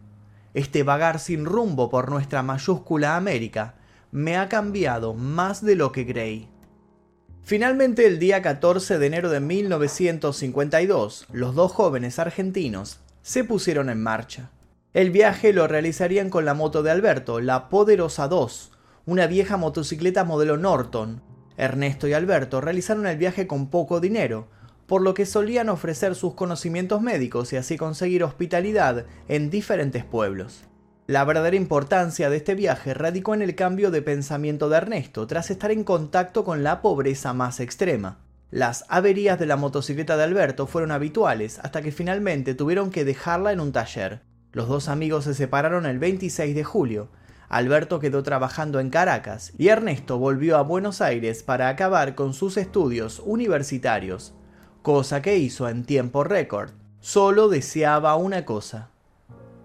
Este 0.52 0.82
vagar 0.82 1.20
sin 1.20 1.44
rumbo 1.44 1.90
por 1.90 2.10
nuestra 2.10 2.42
mayúscula 2.42 3.16
América 3.16 3.76
me 4.10 4.36
ha 4.36 4.48
cambiado 4.48 5.14
más 5.14 5.64
de 5.64 5.76
lo 5.76 5.92
que 5.92 6.06
creí. 6.06 6.48
Finalmente, 7.46 8.06
el 8.06 8.18
día 8.18 8.40
14 8.40 8.98
de 8.98 9.06
enero 9.06 9.28
de 9.28 9.38
1952, 9.38 11.26
los 11.30 11.54
dos 11.54 11.72
jóvenes 11.72 12.18
argentinos 12.18 13.00
se 13.20 13.44
pusieron 13.44 13.90
en 13.90 14.02
marcha. 14.02 14.48
El 14.94 15.10
viaje 15.10 15.52
lo 15.52 15.68
realizarían 15.68 16.30
con 16.30 16.46
la 16.46 16.54
moto 16.54 16.82
de 16.82 16.90
Alberto, 16.90 17.40
la 17.40 17.68
Poderosa 17.68 18.28
2, 18.28 18.72
una 19.04 19.26
vieja 19.26 19.58
motocicleta 19.58 20.24
modelo 20.24 20.56
Norton. 20.56 21.20
Ernesto 21.58 22.08
y 22.08 22.14
Alberto 22.14 22.62
realizaron 22.62 23.06
el 23.06 23.18
viaje 23.18 23.46
con 23.46 23.68
poco 23.68 24.00
dinero, 24.00 24.48
por 24.86 25.02
lo 25.02 25.12
que 25.12 25.26
solían 25.26 25.68
ofrecer 25.68 26.14
sus 26.14 26.32
conocimientos 26.32 27.02
médicos 27.02 27.52
y 27.52 27.56
así 27.56 27.76
conseguir 27.76 28.24
hospitalidad 28.24 29.04
en 29.28 29.50
diferentes 29.50 30.02
pueblos. 30.02 30.64
La 31.06 31.26
verdadera 31.26 31.56
importancia 31.56 32.30
de 32.30 32.38
este 32.38 32.54
viaje 32.54 32.94
radicó 32.94 33.34
en 33.34 33.42
el 33.42 33.54
cambio 33.54 33.90
de 33.90 34.00
pensamiento 34.00 34.70
de 34.70 34.78
Ernesto 34.78 35.26
tras 35.26 35.50
estar 35.50 35.70
en 35.70 35.84
contacto 35.84 36.44
con 36.44 36.62
la 36.62 36.80
pobreza 36.80 37.34
más 37.34 37.60
extrema. 37.60 38.16
Las 38.50 38.86
averías 38.88 39.38
de 39.38 39.44
la 39.44 39.56
motocicleta 39.56 40.16
de 40.16 40.22
Alberto 40.22 40.66
fueron 40.66 40.92
habituales 40.92 41.58
hasta 41.58 41.82
que 41.82 41.92
finalmente 41.92 42.54
tuvieron 42.54 42.90
que 42.90 43.04
dejarla 43.04 43.52
en 43.52 43.60
un 43.60 43.70
taller. 43.70 44.22
Los 44.52 44.66
dos 44.66 44.88
amigos 44.88 45.24
se 45.24 45.34
separaron 45.34 45.84
el 45.84 45.98
26 45.98 46.54
de 46.54 46.64
julio. 46.64 47.10
Alberto 47.50 48.00
quedó 48.00 48.22
trabajando 48.22 48.80
en 48.80 48.88
Caracas 48.88 49.52
y 49.58 49.68
Ernesto 49.68 50.16
volvió 50.16 50.56
a 50.56 50.62
Buenos 50.62 51.02
Aires 51.02 51.42
para 51.42 51.68
acabar 51.68 52.14
con 52.14 52.32
sus 52.32 52.56
estudios 52.56 53.20
universitarios, 53.26 54.32
cosa 54.80 55.20
que 55.20 55.36
hizo 55.36 55.68
en 55.68 55.84
tiempo 55.84 56.24
récord. 56.24 56.70
Solo 57.00 57.48
deseaba 57.48 58.16
una 58.16 58.46
cosa, 58.46 58.88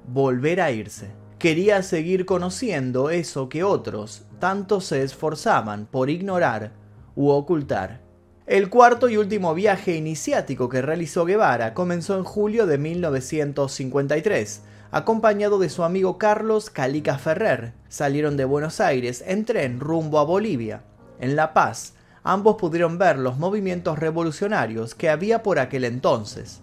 volver 0.06 0.60
a 0.60 0.72
irse. 0.72 1.19
Quería 1.40 1.84
seguir 1.84 2.26
conociendo 2.26 3.10
eso 3.10 3.48
que 3.48 3.64
otros 3.64 4.24
tanto 4.40 4.82
se 4.82 5.04
esforzaban 5.04 5.86
por 5.86 6.10
ignorar 6.10 6.74
u 7.16 7.30
ocultar. 7.30 8.02
El 8.46 8.70
cuarto 8.70 9.08
y 9.08 9.16
último 9.16 9.54
viaje 9.54 9.96
iniciático 9.96 10.68
que 10.68 10.82
realizó 10.82 11.24
Guevara 11.24 11.74
comenzó 11.74 12.18
en 12.18 12.26
julio 12.26 12.66
de 12.66 12.78
1953, 12.78 14.64
acompañado 14.92 15.60
de 15.60 15.70
su 15.70 15.86
amigo 15.86 16.18
Carlos 16.18 16.70
Calica 16.70 17.18
Ferrer. 17.18 17.72
Salieron 17.88 18.36
de 18.36 18.44
Buenos 18.44 18.82
Aires 18.82 19.24
en 19.26 19.46
tren 19.46 19.80
rumbo 19.80 20.20
a 20.20 20.26
Bolivia. 20.26 20.84
En 21.22 21.38
La 21.38 21.54
Paz, 21.54 21.94
ambos 22.22 22.58
pudieron 22.58 22.98
ver 22.98 23.18
los 23.18 23.38
movimientos 23.38 23.98
revolucionarios 23.98 24.94
que 24.94 25.10
había 25.10 25.42
por 25.42 25.60
aquel 25.60 25.86
entonces. 25.86 26.60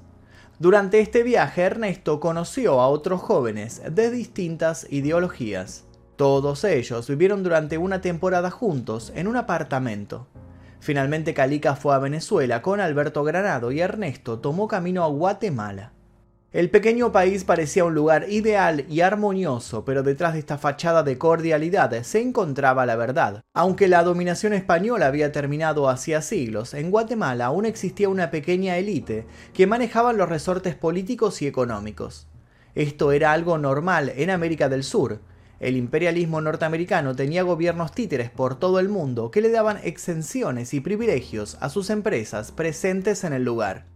Durante 0.58 1.00
este 1.00 1.22
viaje 1.22 1.60
Ernesto 1.60 2.18
conoció 2.18 2.80
a 2.80 2.88
otros 2.88 3.20
jóvenes 3.20 3.82
de 3.90 4.10
distintas 4.10 4.86
ideologías. 4.90 5.84
Todos 6.16 6.64
ellos 6.64 7.06
vivieron 7.08 7.42
durante 7.42 7.76
una 7.76 8.00
temporada 8.00 8.50
juntos 8.50 9.12
en 9.14 9.28
un 9.28 9.36
apartamento. 9.36 10.28
Finalmente 10.80 11.34
Calica 11.34 11.76
fue 11.76 11.94
a 11.94 11.98
Venezuela 11.98 12.62
con 12.62 12.80
Alberto 12.80 13.22
Granado 13.22 13.70
y 13.70 13.80
Ernesto 13.80 14.38
tomó 14.38 14.66
camino 14.66 15.04
a 15.04 15.08
Guatemala. 15.08 15.92
El 16.56 16.70
pequeño 16.70 17.12
país 17.12 17.44
parecía 17.44 17.84
un 17.84 17.94
lugar 17.94 18.30
ideal 18.30 18.86
y 18.88 19.02
armonioso, 19.02 19.84
pero 19.84 20.02
detrás 20.02 20.32
de 20.32 20.38
esta 20.38 20.56
fachada 20.56 21.02
de 21.02 21.18
cordialidad 21.18 22.02
se 22.02 22.22
encontraba 22.22 22.86
la 22.86 22.96
verdad. 22.96 23.42
Aunque 23.52 23.88
la 23.88 24.02
dominación 24.02 24.54
española 24.54 25.04
había 25.04 25.32
terminado 25.32 25.90
hacía 25.90 26.22
siglos, 26.22 26.72
en 26.72 26.90
Guatemala 26.90 27.44
aún 27.44 27.66
existía 27.66 28.08
una 28.08 28.30
pequeña 28.30 28.78
élite 28.78 29.26
que 29.52 29.66
manejaba 29.66 30.14
los 30.14 30.30
resortes 30.30 30.74
políticos 30.74 31.42
y 31.42 31.46
económicos. 31.46 32.26
Esto 32.74 33.12
era 33.12 33.32
algo 33.32 33.58
normal 33.58 34.10
en 34.16 34.30
América 34.30 34.70
del 34.70 34.82
Sur. 34.82 35.20
El 35.60 35.76
imperialismo 35.76 36.40
norteamericano 36.40 37.14
tenía 37.14 37.42
gobiernos 37.42 37.92
títeres 37.92 38.30
por 38.30 38.58
todo 38.58 38.80
el 38.80 38.88
mundo 38.88 39.30
que 39.30 39.42
le 39.42 39.50
daban 39.50 39.78
exenciones 39.84 40.72
y 40.72 40.80
privilegios 40.80 41.58
a 41.60 41.68
sus 41.68 41.90
empresas 41.90 42.50
presentes 42.50 43.24
en 43.24 43.34
el 43.34 43.44
lugar. 43.44 43.95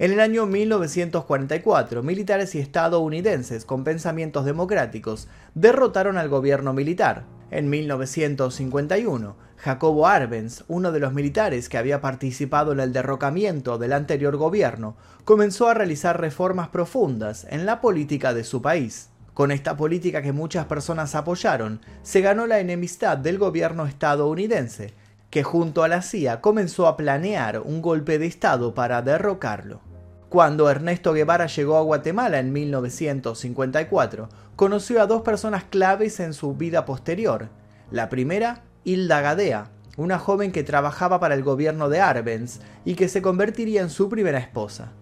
En 0.00 0.12
el 0.12 0.20
año 0.20 0.46
1944, 0.46 2.04
militares 2.04 2.54
y 2.54 2.60
estadounidenses 2.60 3.64
con 3.64 3.82
pensamientos 3.82 4.44
democráticos 4.44 5.26
derrotaron 5.56 6.18
al 6.18 6.28
gobierno 6.28 6.72
militar. 6.72 7.24
En 7.50 7.68
1951, 7.68 9.34
Jacobo 9.56 10.06
Arbenz, 10.06 10.62
uno 10.68 10.92
de 10.92 11.00
los 11.00 11.12
militares 11.12 11.68
que 11.68 11.78
había 11.78 12.00
participado 12.00 12.70
en 12.70 12.78
el 12.78 12.92
derrocamiento 12.92 13.76
del 13.76 13.92
anterior 13.92 14.36
gobierno, 14.36 14.94
comenzó 15.24 15.68
a 15.68 15.74
realizar 15.74 16.20
reformas 16.20 16.68
profundas 16.68 17.44
en 17.50 17.66
la 17.66 17.80
política 17.80 18.34
de 18.34 18.44
su 18.44 18.62
país. 18.62 19.08
Con 19.34 19.50
esta 19.50 19.76
política 19.76 20.22
que 20.22 20.30
muchas 20.32 20.66
personas 20.66 21.16
apoyaron, 21.16 21.80
se 22.04 22.20
ganó 22.20 22.46
la 22.46 22.60
enemistad 22.60 23.18
del 23.18 23.36
gobierno 23.36 23.84
estadounidense, 23.84 24.94
que 25.30 25.42
junto 25.42 25.82
a 25.82 25.88
la 25.88 26.02
CIA 26.02 26.40
comenzó 26.40 26.86
a 26.86 26.96
planear 26.96 27.58
un 27.58 27.82
golpe 27.82 28.20
de 28.20 28.26
Estado 28.26 28.74
para 28.74 29.02
derrocarlo. 29.02 29.87
Cuando 30.28 30.68
Ernesto 30.68 31.14
Guevara 31.14 31.46
llegó 31.46 31.78
a 31.78 31.82
Guatemala 31.82 32.38
en 32.38 32.52
1954, 32.52 34.28
conoció 34.56 35.00
a 35.00 35.06
dos 35.06 35.22
personas 35.22 35.64
claves 35.64 36.20
en 36.20 36.34
su 36.34 36.54
vida 36.54 36.84
posterior. 36.84 37.48
La 37.90 38.10
primera, 38.10 38.62
Hilda 38.84 39.22
Gadea, 39.22 39.70
una 39.96 40.18
joven 40.18 40.52
que 40.52 40.64
trabajaba 40.64 41.18
para 41.18 41.34
el 41.34 41.42
gobierno 41.42 41.88
de 41.88 42.00
Arbenz 42.00 42.60
y 42.84 42.94
que 42.94 43.08
se 43.08 43.22
convertiría 43.22 43.80
en 43.80 43.88
su 43.88 44.10
primera 44.10 44.38
esposa. 44.38 44.92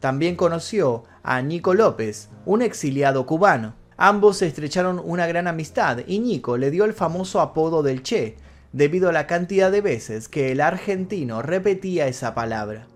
También 0.00 0.36
conoció 0.36 1.04
a 1.22 1.42
Nico 1.42 1.74
López, 1.74 2.30
un 2.46 2.62
exiliado 2.62 3.26
cubano. 3.26 3.74
Ambos 3.98 4.38
se 4.38 4.46
estrecharon 4.46 5.02
una 5.04 5.26
gran 5.26 5.48
amistad 5.48 5.98
y 6.06 6.18
Nico 6.18 6.56
le 6.56 6.70
dio 6.70 6.86
el 6.86 6.94
famoso 6.94 7.42
apodo 7.42 7.82
del 7.82 8.02
Che, 8.02 8.36
debido 8.72 9.10
a 9.10 9.12
la 9.12 9.26
cantidad 9.26 9.70
de 9.70 9.82
veces 9.82 10.30
que 10.30 10.50
el 10.50 10.62
argentino 10.62 11.42
repetía 11.42 12.06
esa 12.06 12.34
palabra. 12.34 12.86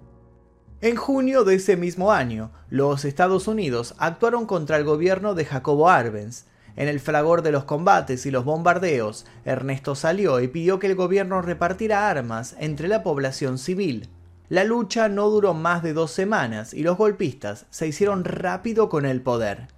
En 0.83 0.95
junio 0.95 1.45
de 1.45 1.55
ese 1.55 1.75
mismo 1.79 2.13
año, 2.13 2.51
los 2.69 3.07
Estados 3.07 3.49
Unidos 3.49 3.95
actuaron 3.97 4.45
contra 4.45 4.77
el 4.77 4.85
gobierno 4.85 5.35
de 5.35 5.47
Jacobo 5.47 5.89
Arbenz. 5.89 6.45
En 6.77 6.87
el 6.89 7.01
fragor 7.01 7.41
de 7.41 7.51
los 7.51 7.65
combates 7.65 8.27
y 8.27 8.31
los 8.31 8.45
bombardeos, 8.45 9.25
Ernesto 9.47 9.95
salió 9.95 10.39
y 10.41 10.49
pidió 10.49 10.79
que 10.79 10.89
el 10.89 10.95
gobierno 10.95 11.41
repartiera 11.41 12.11
armas 12.11 12.55
entre 12.59 12.89
la 12.89 13.03
población 13.03 13.57
civil. 13.57 14.11
La 14.51 14.65
lucha 14.65 15.09
no 15.09 15.31
duró 15.31 15.55
más 15.55 15.83
de 15.83 15.95
dos 15.95 16.11
semanas 16.11 16.75
y 16.75 16.83
los 16.83 16.99
golpistas 16.99 17.65
se 17.71 17.87
hicieron 17.87 18.25
rápido 18.25 18.91
con 18.91 19.07
el 19.07 19.23
poder. 19.23 19.69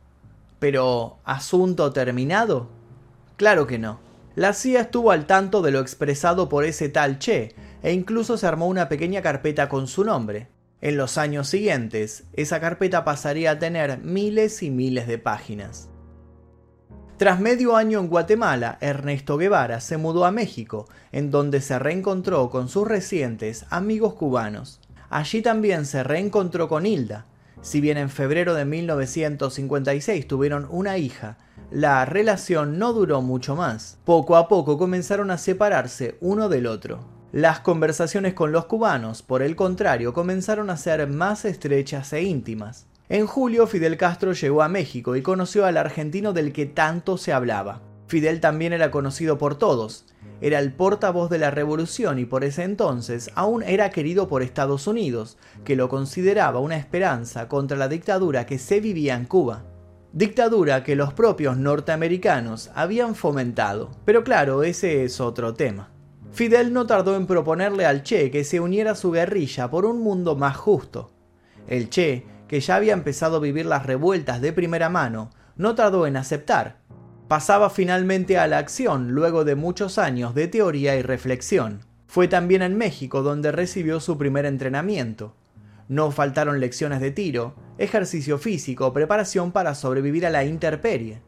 Pero, 0.58 1.18
¿asunto 1.24 1.92
terminado? 1.92 2.70
Claro 3.36 3.68
que 3.68 3.78
no. 3.78 4.00
La 4.34 4.52
CIA 4.52 4.80
estuvo 4.80 5.12
al 5.12 5.26
tanto 5.26 5.62
de 5.62 5.70
lo 5.70 5.78
expresado 5.78 6.48
por 6.48 6.64
ese 6.64 6.88
tal 6.88 7.20
Che, 7.20 7.54
e 7.84 7.92
incluso 7.92 8.36
se 8.36 8.48
armó 8.48 8.66
una 8.66 8.88
pequeña 8.88 9.22
carpeta 9.22 9.68
con 9.68 9.86
su 9.86 10.02
nombre. 10.02 10.48
En 10.80 10.96
los 10.96 11.18
años 11.18 11.48
siguientes, 11.48 12.24
esa 12.34 12.60
carpeta 12.60 13.04
pasaría 13.04 13.52
a 13.52 13.58
tener 13.58 13.98
miles 13.98 14.62
y 14.62 14.70
miles 14.70 15.08
de 15.08 15.18
páginas. 15.18 15.88
Tras 17.16 17.40
medio 17.40 17.74
año 17.74 17.98
en 17.98 18.06
Guatemala, 18.06 18.78
Ernesto 18.80 19.38
Guevara 19.38 19.80
se 19.80 19.96
mudó 19.96 20.24
a 20.24 20.30
México, 20.30 20.88
en 21.10 21.32
donde 21.32 21.60
se 21.60 21.76
reencontró 21.80 22.48
con 22.48 22.68
sus 22.68 22.86
recientes 22.86 23.66
amigos 23.70 24.14
cubanos. 24.14 24.80
Allí 25.10 25.42
también 25.42 25.84
se 25.84 26.04
reencontró 26.04 26.68
con 26.68 26.86
Hilda. 26.86 27.26
Si 27.60 27.80
bien 27.80 27.98
en 27.98 28.08
febrero 28.08 28.54
de 28.54 28.64
1956 28.64 30.28
tuvieron 30.28 30.68
una 30.70 30.96
hija, 30.96 31.38
la 31.72 32.04
relación 32.04 32.78
no 32.78 32.92
duró 32.92 33.20
mucho 33.20 33.56
más. 33.56 33.98
Poco 34.04 34.36
a 34.36 34.46
poco 34.46 34.78
comenzaron 34.78 35.32
a 35.32 35.38
separarse 35.38 36.18
uno 36.20 36.48
del 36.48 36.68
otro. 36.68 37.17
Las 37.32 37.60
conversaciones 37.60 38.32
con 38.32 38.52
los 38.52 38.64
cubanos, 38.64 39.22
por 39.22 39.42
el 39.42 39.54
contrario, 39.54 40.14
comenzaron 40.14 40.70
a 40.70 40.78
ser 40.78 41.06
más 41.08 41.44
estrechas 41.44 42.10
e 42.14 42.22
íntimas. 42.22 42.86
En 43.10 43.26
julio, 43.26 43.66
Fidel 43.66 43.98
Castro 43.98 44.32
llegó 44.32 44.62
a 44.62 44.68
México 44.70 45.14
y 45.14 45.20
conoció 45.20 45.66
al 45.66 45.76
argentino 45.76 46.32
del 46.32 46.54
que 46.54 46.64
tanto 46.64 47.18
se 47.18 47.34
hablaba. 47.34 47.82
Fidel 48.06 48.40
también 48.40 48.72
era 48.72 48.90
conocido 48.90 49.36
por 49.36 49.56
todos. 49.56 50.06
Era 50.40 50.58
el 50.58 50.72
portavoz 50.72 51.28
de 51.28 51.36
la 51.36 51.50
revolución 51.50 52.18
y 52.18 52.24
por 52.24 52.44
ese 52.44 52.62
entonces 52.62 53.30
aún 53.34 53.62
era 53.62 53.90
querido 53.90 54.26
por 54.26 54.42
Estados 54.42 54.86
Unidos, 54.86 55.36
que 55.64 55.76
lo 55.76 55.90
consideraba 55.90 56.60
una 56.60 56.78
esperanza 56.78 57.46
contra 57.48 57.76
la 57.76 57.88
dictadura 57.88 58.46
que 58.46 58.58
se 58.58 58.80
vivía 58.80 59.14
en 59.14 59.26
Cuba. 59.26 59.64
Dictadura 60.14 60.82
que 60.82 60.96
los 60.96 61.12
propios 61.12 61.58
norteamericanos 61.58 62.70
habían 62.74 63.14
fomentado. 63.14 63.90
Pero 64.06 64.24
claro, 64.24 64.62
ese 64.62 65.04
es 65.04 65.20
otro 65.20 65.52
tema. 65.52 65.90
Fidel 66.32 66.72
no 66.72 66.86
tardó 66.86 67.16
en 67.16 67.26
proponerle 67.26 67.86
al 67.86 68.02
Che 68.02 68.30
que 68.30 68.44
se 68.44 68.60
uniera 68.60 68.92
a 68.92 68.94
su 68.94 69.10
guerrilla 69.10 69.70
por 69.70 69.84
un 69.84 70.00
mundo 70.00 70.36
más 70.36 70.56
justo. 70.56 71.10
El 71.66 71.90
Che, 71.90 72.26
que 72.46 72.60
ya 72.60 72.76
había 72.76 72.92
empezado 72.92 73.36
a 73.36 73.40
vivir 73.40 73.66
las 73.66 73.86
revueltas 73.86 74.40
de 74.40 74.52
primera 74.52 74.88
mano, 74.88 75.30
no 75.56 75.74
tardó 75.74 76.06
en 76.06 76.16
aceptar. 76.16 76.78
Pasaba 77.26 77.68
finalmente 77.68 78.38
a 78.38 78.46
la 78.46 78.58
acción 78.58 79.10
luego 79.10 79.44
de 79.44 79.54
muchos 79.54 79.98
años 79.98 80.34
de 80.34 80.48
teoría 80.48 80.96
y 80.96 81.02
reflexión. 81.02 81.80
Fue 82.06 82.26
también 82.26 82.62
en 82.62 82.78
México 82.78 83.22
donde 83.22 83.52
recibió 83.52 84.00
su 84.00 84.16
primer 84.16 84.46
entrenamiento. 84.46 85.34
No 85.88 86.10
faltaron 86.10 86.60
lecciones 86.60 87.00
de 87.00 87.10
tiro, 87.10 87.54
ejercicio 87.76 88.38
físico, 88.38 88.92
preparación 88.92 89.52
para 89.52 89.74
sobrevivir 89.74 90.26
a 90.26 90.30
la 90.30 90.44
intemperie. 90.44 91.20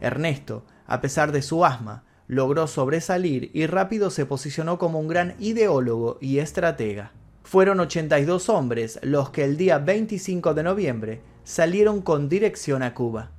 Ernesto, 0.00 0.64
a 0.86 1.00
pesar 1.00 1.32
de 1.32 1.42
su 1.42 1.64
asma, 1.64 2.04
logró 2.32 2.66
sobresalir 2.66 3.50
y 3.52 3.66
rápido 3.66 4.08
se 4.08 4.24
posicionó 4.24 4.78
como 4.78 4.98
un 4.98 5.06
gran 5.06 5.34
ideólogo 5.38 6.16
y 6.22 6.38
estratega. 6.38 7.12
Fueron 7.42 7.78
82 7.78 8.48
hombres 8.48 8.98
los 9.02 9.28
que 9.28 9.44
el 9.44 9.58
día 9.58 9.76
25 9.76 10.54
de 10.54 10.62
noviembre 10.62 11.20
salieron 11.44 12.00
con 12.00 12.30
dirección 12.30 12.82
a 12.82 12.94
Cuba. 12.94 13.32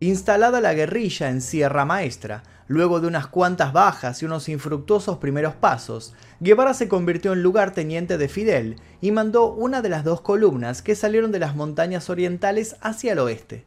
Instalada 0.00 0.62
la 0.62 0.72
guerrilla 0.72 1.28
en 1.28 1.42
Sierra 1.42 1.84
Maestra, 1.84 2.44
luego 2.66 2.98
de 2.98 3.08
unas 3.08 3.26
cuantas 3.26 3.74
bajas 3.74 4.22
y 4.22 4.24
unos 4.24 4.48
infructuosos 4.48 5.18
primeros 5.18 5.54
pasos, 5.54 6.14
Guevara 6.40 6.72
se 6.72 6.88
convirtió 6.88 7.34
en 7.34 7.42
lugarteniente 7.42 8.16
de 8.16 8.28
Fidel 8.28 8.76
y 9.02 9.10
mandó 9.10 9.52
una 9.52 9.82
de 9.82 9.90
las 9.90 10.02
dos 10.02 10.22
columnas 10.22 10.80
que 10.80 10.94
salieron 10.94 11.30
de 11.30 11.40
las 11.40 11.54
montañas 11.54 12.08
orientales 12.08 12.74
hacia 12.80 13.12
el 13.12 13.18
oeste. 13.18 13.66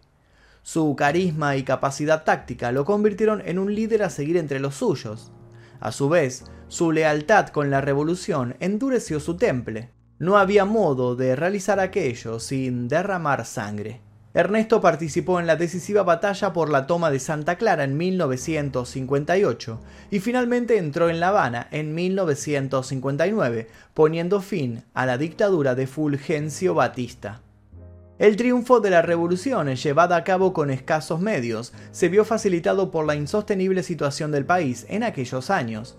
Su 0.65 0.95
carisma 0.95 1.57
y 1.57 1.63
capacidad 1.63 2.24
táctica 2.24 2.72
lo 2.72 2.86
convirtieron 2.86 3.43
en 3.45 3.60
un 3.60 3.75
líder 3.75 4.01
a 4.01 4.10
seguir 4.10 4.36
entre 4.36 4.60
los 4.60 4.74
suyos. 4.74 5.31
A 5.79 5.91
su 5.91 6.10
vez, 6.10 6.45
su 6.69 6.91
lealtad 6.91 7.50
con 7.50 7.69
la 7.69 7.81
revolución 7.81 8.55
endureció 8.60 9.19
su 9.19 9.38
temple. 9.38 9.91
No 10.17 10.39
había 10.39 10.65
modo 10.65 11.15
de 11.15 11.36
realizar 11.36 11.79
aquello 11.79 12.39
sin 12.39 12.88
derramar 12.88 13.45
sangre. 13.45 14.01
Ernesto 14.34 14.81
participó 14.81 15.39
en 15.39 15.45
la 15.45 15.55
decisiva 15.55 16.01
batalla 16.01 16.51
por 16.51 16.72
la 16.72 16.88
toma 16.88 17.12
de 17.12 17.19
Santa 17.19 17.57
Clara 17.57 17.84
en 17.84 17.95
1958 17.95 19.79
y 20.10 20.19
finalmente 20.19 20.79
entró 20.79 21.12
en 21.12 21.19
La 21.19 21.27
Habana 21.27 21.67
en 21.69 21.93
1959, 21.93 23.67
poniendo 23.93 24.41
fin 24.41 24.84
a 24.95 25.05
la 25.05 25.19
dictadura 25.19 25.75
de 25.75 25.86
Fulgencio 25.86 26.74
Batista. 26.74 27.45
El 28.17 28.38
triunfo 28.38 28.79
de 28.79 28.89
la 28.89 29.01
revolución, 29.01 29.75
llevada 29.75 30.15
a 30.15 30.24
cabo 30.24 30.53
con 30.53 30.72
escasos 30.72 31.19
medios, 31.19 31.74
se 31.91 32.07
vio 32.07 32.24
facilitado 32.24 32.89
por 32.89 33.05
la 33.05 33.15
insostenible 33.15 33.84
situación 33.84 34.31
del 34.31 34.45
país 34.45 34.86
en 34.88 35.03
aquellos 35.03 35.50
años. 35.50 35.98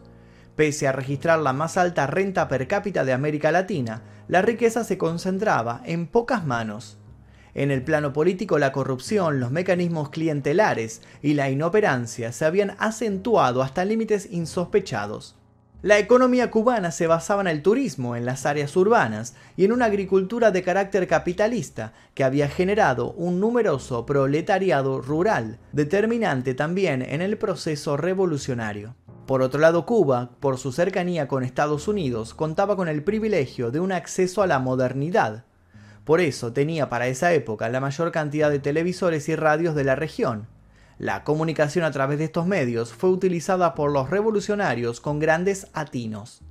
Pese 0.56 0.88
a 0.88 0.92
registrar 0.92 1.38
la 1.40 1.52
más 1.52 1.76
alta 1.76 2.06
renta 2.06 2.49
per 2.49 2.68
cápita 2.68 3.04
de 3.04 3.12
América 3.12 3.52
Latina, 3.52 4.02
la 4.28 4.40
riqueza 4.40 4.82
se 4.82 4.96
concentraba 4.96 5.82
en 5.85 6.06
pocas 6.06 6.46
manos. 6.46 6.96
En 7.52 7.70
el 7.70 7.82
plano 7.82 8.14
político, 8.14 8.58
la 8.58 8.73
corrupción, 8.73 9.38
los 9.38 9.50
mecanismos 9.50 10.08
clientelares 10.08 11.02
y 11.20 11.35
la 11.35 11.50
inoperancia 11.50 12.32
se 12.32 12.46
habían 12.46 12.76
acentuado 12.78 13.61
hasta 13.61 13.85
límites 13.85 14.28
insospechados. 14.32 15.37
La 15.87 16.00
economía 16.00 16.50
cubana 16.50 16.90
se 16.90 17.07
basaba 17.07 17.43
en 17.43 17.47
el 17.47 17.62
turismo, 17.62 18.16
en 18.16 18.26
las 18.26 18.45
áreas 18.45 18.75
urbanas 18.75 19.37
y 19.57 19.64
en 19.64 19.71
una 19.71 19.85
agricultura 19.85 20.50
de 20.50 20.64
carácter 20.64 21.07
capitalista 21.07 21.93
que 22.12 22.25
había 22.25 22.49
generado 22.49 23.12
un 23.12 23.38
numeroso 23.38 24.05
proletariado 24.05 25.00
rural, 25.00 25.61
determinante 25.71 26.55
también 26.55 27.02
en 27.02 27.23
el 27.23 27.38
proceso 27.38 27.97
revolucionario. 27.97 28.97
Por 29.28 29.43
otro 29.43 29.61
lado, 29.61 29.87
Cuba, 29.87 30.31
por 30.40 30.59
su 30.59 30.73
cercanía 30.73 31.28
con 31.28 31.45
Estados 31.45 31.87
Unidos, 31.87 32.35
contaba 32.35 32.75
con 32.75 32.88
el 32.88 33.05
privilegio 33.05 33.71
de 33.71 33.78
un 33.78 33.93
acceso 33.93 34.43
a 34.43 34.49
la 34.49 34.59
modernidad, 34.59 35.45
por 36.05 36.21
eso 36.21 36.52
tenía 36.52 36.88
para 36.88 37.09
esa 37.09 37.33
época 37.33 37.69
la 37.69 37.81
mayor 37.81 38.11
cantidad 38.11 38.49
de 38.49 38.61
televisores 38.61 39.29
y 39.29 39.35
radios 39.35 39.77
de 39.77 39.83
la 39.83 39.94
región. 39.94 40.46
La 40.98 41.24
comunicación 41.24 41.85
a 41.85 41.90
través 41.90 42.18
de 42.18 42.24
estos 42.24 42.46
medios 42.46 42.92
fue 42.92 43.11
utilizada 43.11 43.74
por 43.74 43.92
los 43.92 44.09
revolucionarios 44.09 45.00
con 45.00 45.18
grandes 45.18 45.66
atinos. 45.74 46.42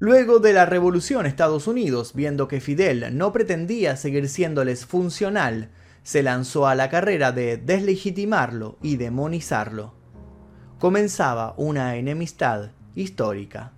Luego 0.00 0.40
de 0.40 0.52
la 0.52 0.66
revolución 0.66 1.26
Estados 1.26 1.68
Unidos, 1.68 2.12
viendo 2.12 2.48
que 2.48 2.60
Fidel 2.60 3.16
no 3.16 3.32
pretendía 3.32 3.96
seguir 3.96 4.28
siéndoles 4.28 4.84
funcional, 4.84 5.70
se 6.02 6.24
lanzó 6.24 6.66
a 6.66 6.74
la 6.74 6.88
carrera 6.88 7.30
de 7.30 7.56
deslegitimarlo 7.56 8.78
y 8.82 8.96
demonizarlo. 8.96 9.94
Comenzaba 10.80 11.54
una 11.56 11.94
enemistad 11.94 12.72
histórica. 12.96 13.72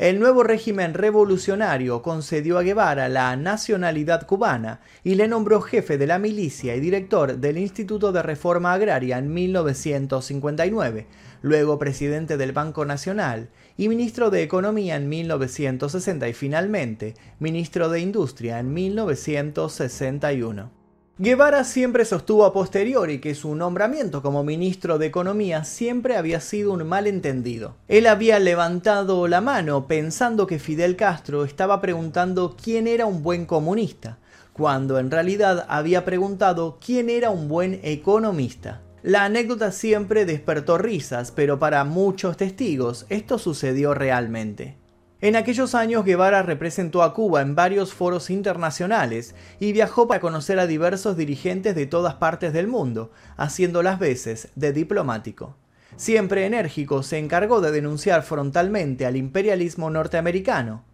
El 0.00 0.18
nuevo 0.18 0.42
régimen 0.42 0.94
revolucionario 0.94 2.00
concedió 2.00 2.56
a 2.56 2.62
Guevara 2.62 3.10
la 3.10 3.36
nacionalidad 3.36 4.26
cubana 4.26 4.80
y 5.04 5.16
le 5.16 5.28
nombró 5.28 5.60
jefe 5.60 5.98
de 5.98 6.06
la 6.06 6.18
milicia 6.18 6.74
y 6.74 6.80
director 6.80 7.36
del 7.36 7.58
Instituto 7.58 8.10
de 8.10 8.22
Reforma 8.22 8.72
Agraria 8.72 9.18
en 9.18 9.30
1959, 9.34 11.06
luego 11.42 11.78
presidente 11.78 12.38
del 12.38 12.52
Banco 12.52 12.86
Nacional 12.86 13.50
y 13.76 13.90
ministro 13.90 14.30
de 14.30 14.42
Economía 14.42 14.96
en 14.96 15.10
1960 15.10 16.30
y 16.30 16.32
finalmente 16.32 17.12
ministro 17.38 17.90
de 17.90 18.00
Industria 18.00 18.58
en 18.58 18.72
1961. 18.72 20.79
Guevara 21.22 21.64
siempre 21.64 22.06
sostuvo 22.06 22.46
a 22.46 22.52
posteriori 22.54 23.20
que 23.20 23.34
su 23.34 23.54
nombramiento 23.54 24.22
como 24.22 24.42
ministro 24.42 24.96
de 24.96 25.04
Economía 25.04 25.64
siempre 25.64 26.16
había 26.16 26.40
sido 26.40 26.72
un 26.72 26.88
malentendido. 26.88 27.76
Él 27.88 28.06
había 28.06 28.38
levantado 28.38 29.28
la 29.28 29.42
mano 29.42 29.86
pensando 29.86 30.46
que 30.46 30.58
Fidel 30.58 30.96
Castro 30.96 31.44
estaba 31.44 31.82
preguntando 31.82 32.56
quién 32.56 32.86
era 32.86 33.04
un 33.04 33.22
buen 33.22 33.44
comunista, 33.44 34.16
cuando 34.54 34.98
en 34.98 35.10
realidad 35.10 35.66
había 35.68 36.06
preguntado 36.06 36.78
quién 36.82 37.10
era 37.10 37.28
un 37.28 37.48
buen 37.48 37.80
economista. 37.82 38.80
La 39.02 39.24
anécdota 39.24 39.72
siempre 39.72 40.24
despertó 40.24 40.78
risas, 40.78 41.32
pero 41.32 41.58
para 41.58 41.84
muchos 41.84 42.38
testigos 42.38 43.04
esto 43.10 43.38
sucedió 43.38 43.92
realmente. 43.92 44.79
En 45.22 45.36
aquellos 45.36 45.74
años 45.74 46.06
Guevara 46.06 46.42
representó 46.42 47.02
a 47.02 47.12
Cuba 47.12 47.42
en 47.42 47.54
varios 47.54 47.92
foros 47.92 48.30
internacionales 48.30 49.34
y 49.58 49.72
viajó 49.72 50.08
para 50.08 50.20
conocer 50.20 50.58
a 50.58 50.66
diversos 50.66 51.14
dirigentes 51.16 51.74
de 51.74 51.84
todas 51.84 52.14
partes 52.14 52.54
del 52.54 52.68
mundo, 52.68 53.12
haciendo 53.36 53.82
las 53.82 53.98
veces 53.98 54.48
de 54.54 54.72
diplomático. 54.72 55.56
Siempre 55.96 56.46
enérgico, 56.46 57.02
se 57.02 57.18
encargó 57.18 57.60
de 57.60 57.70
denunciar 57.70 58.22
frontalmente 58.22 59.04
al 59.04 59.16
imperialismo 59.16 59.90
norteamericano. 59.90 60.84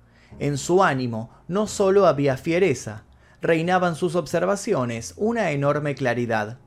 En 0.41 0.59
su 0.59 0.83
ánimo 0.83 1.31
no 1.47 1.69
solo 1.69 2.09
había 2.09 2.37
fiereza, 2.37 3.05
reinaban 3.41 3.95
sus 3.95 4.17
observaciones 4.17 5.15
una 5.17 5.53
enorme 5.53 5.95
claridad. 5.95 6.59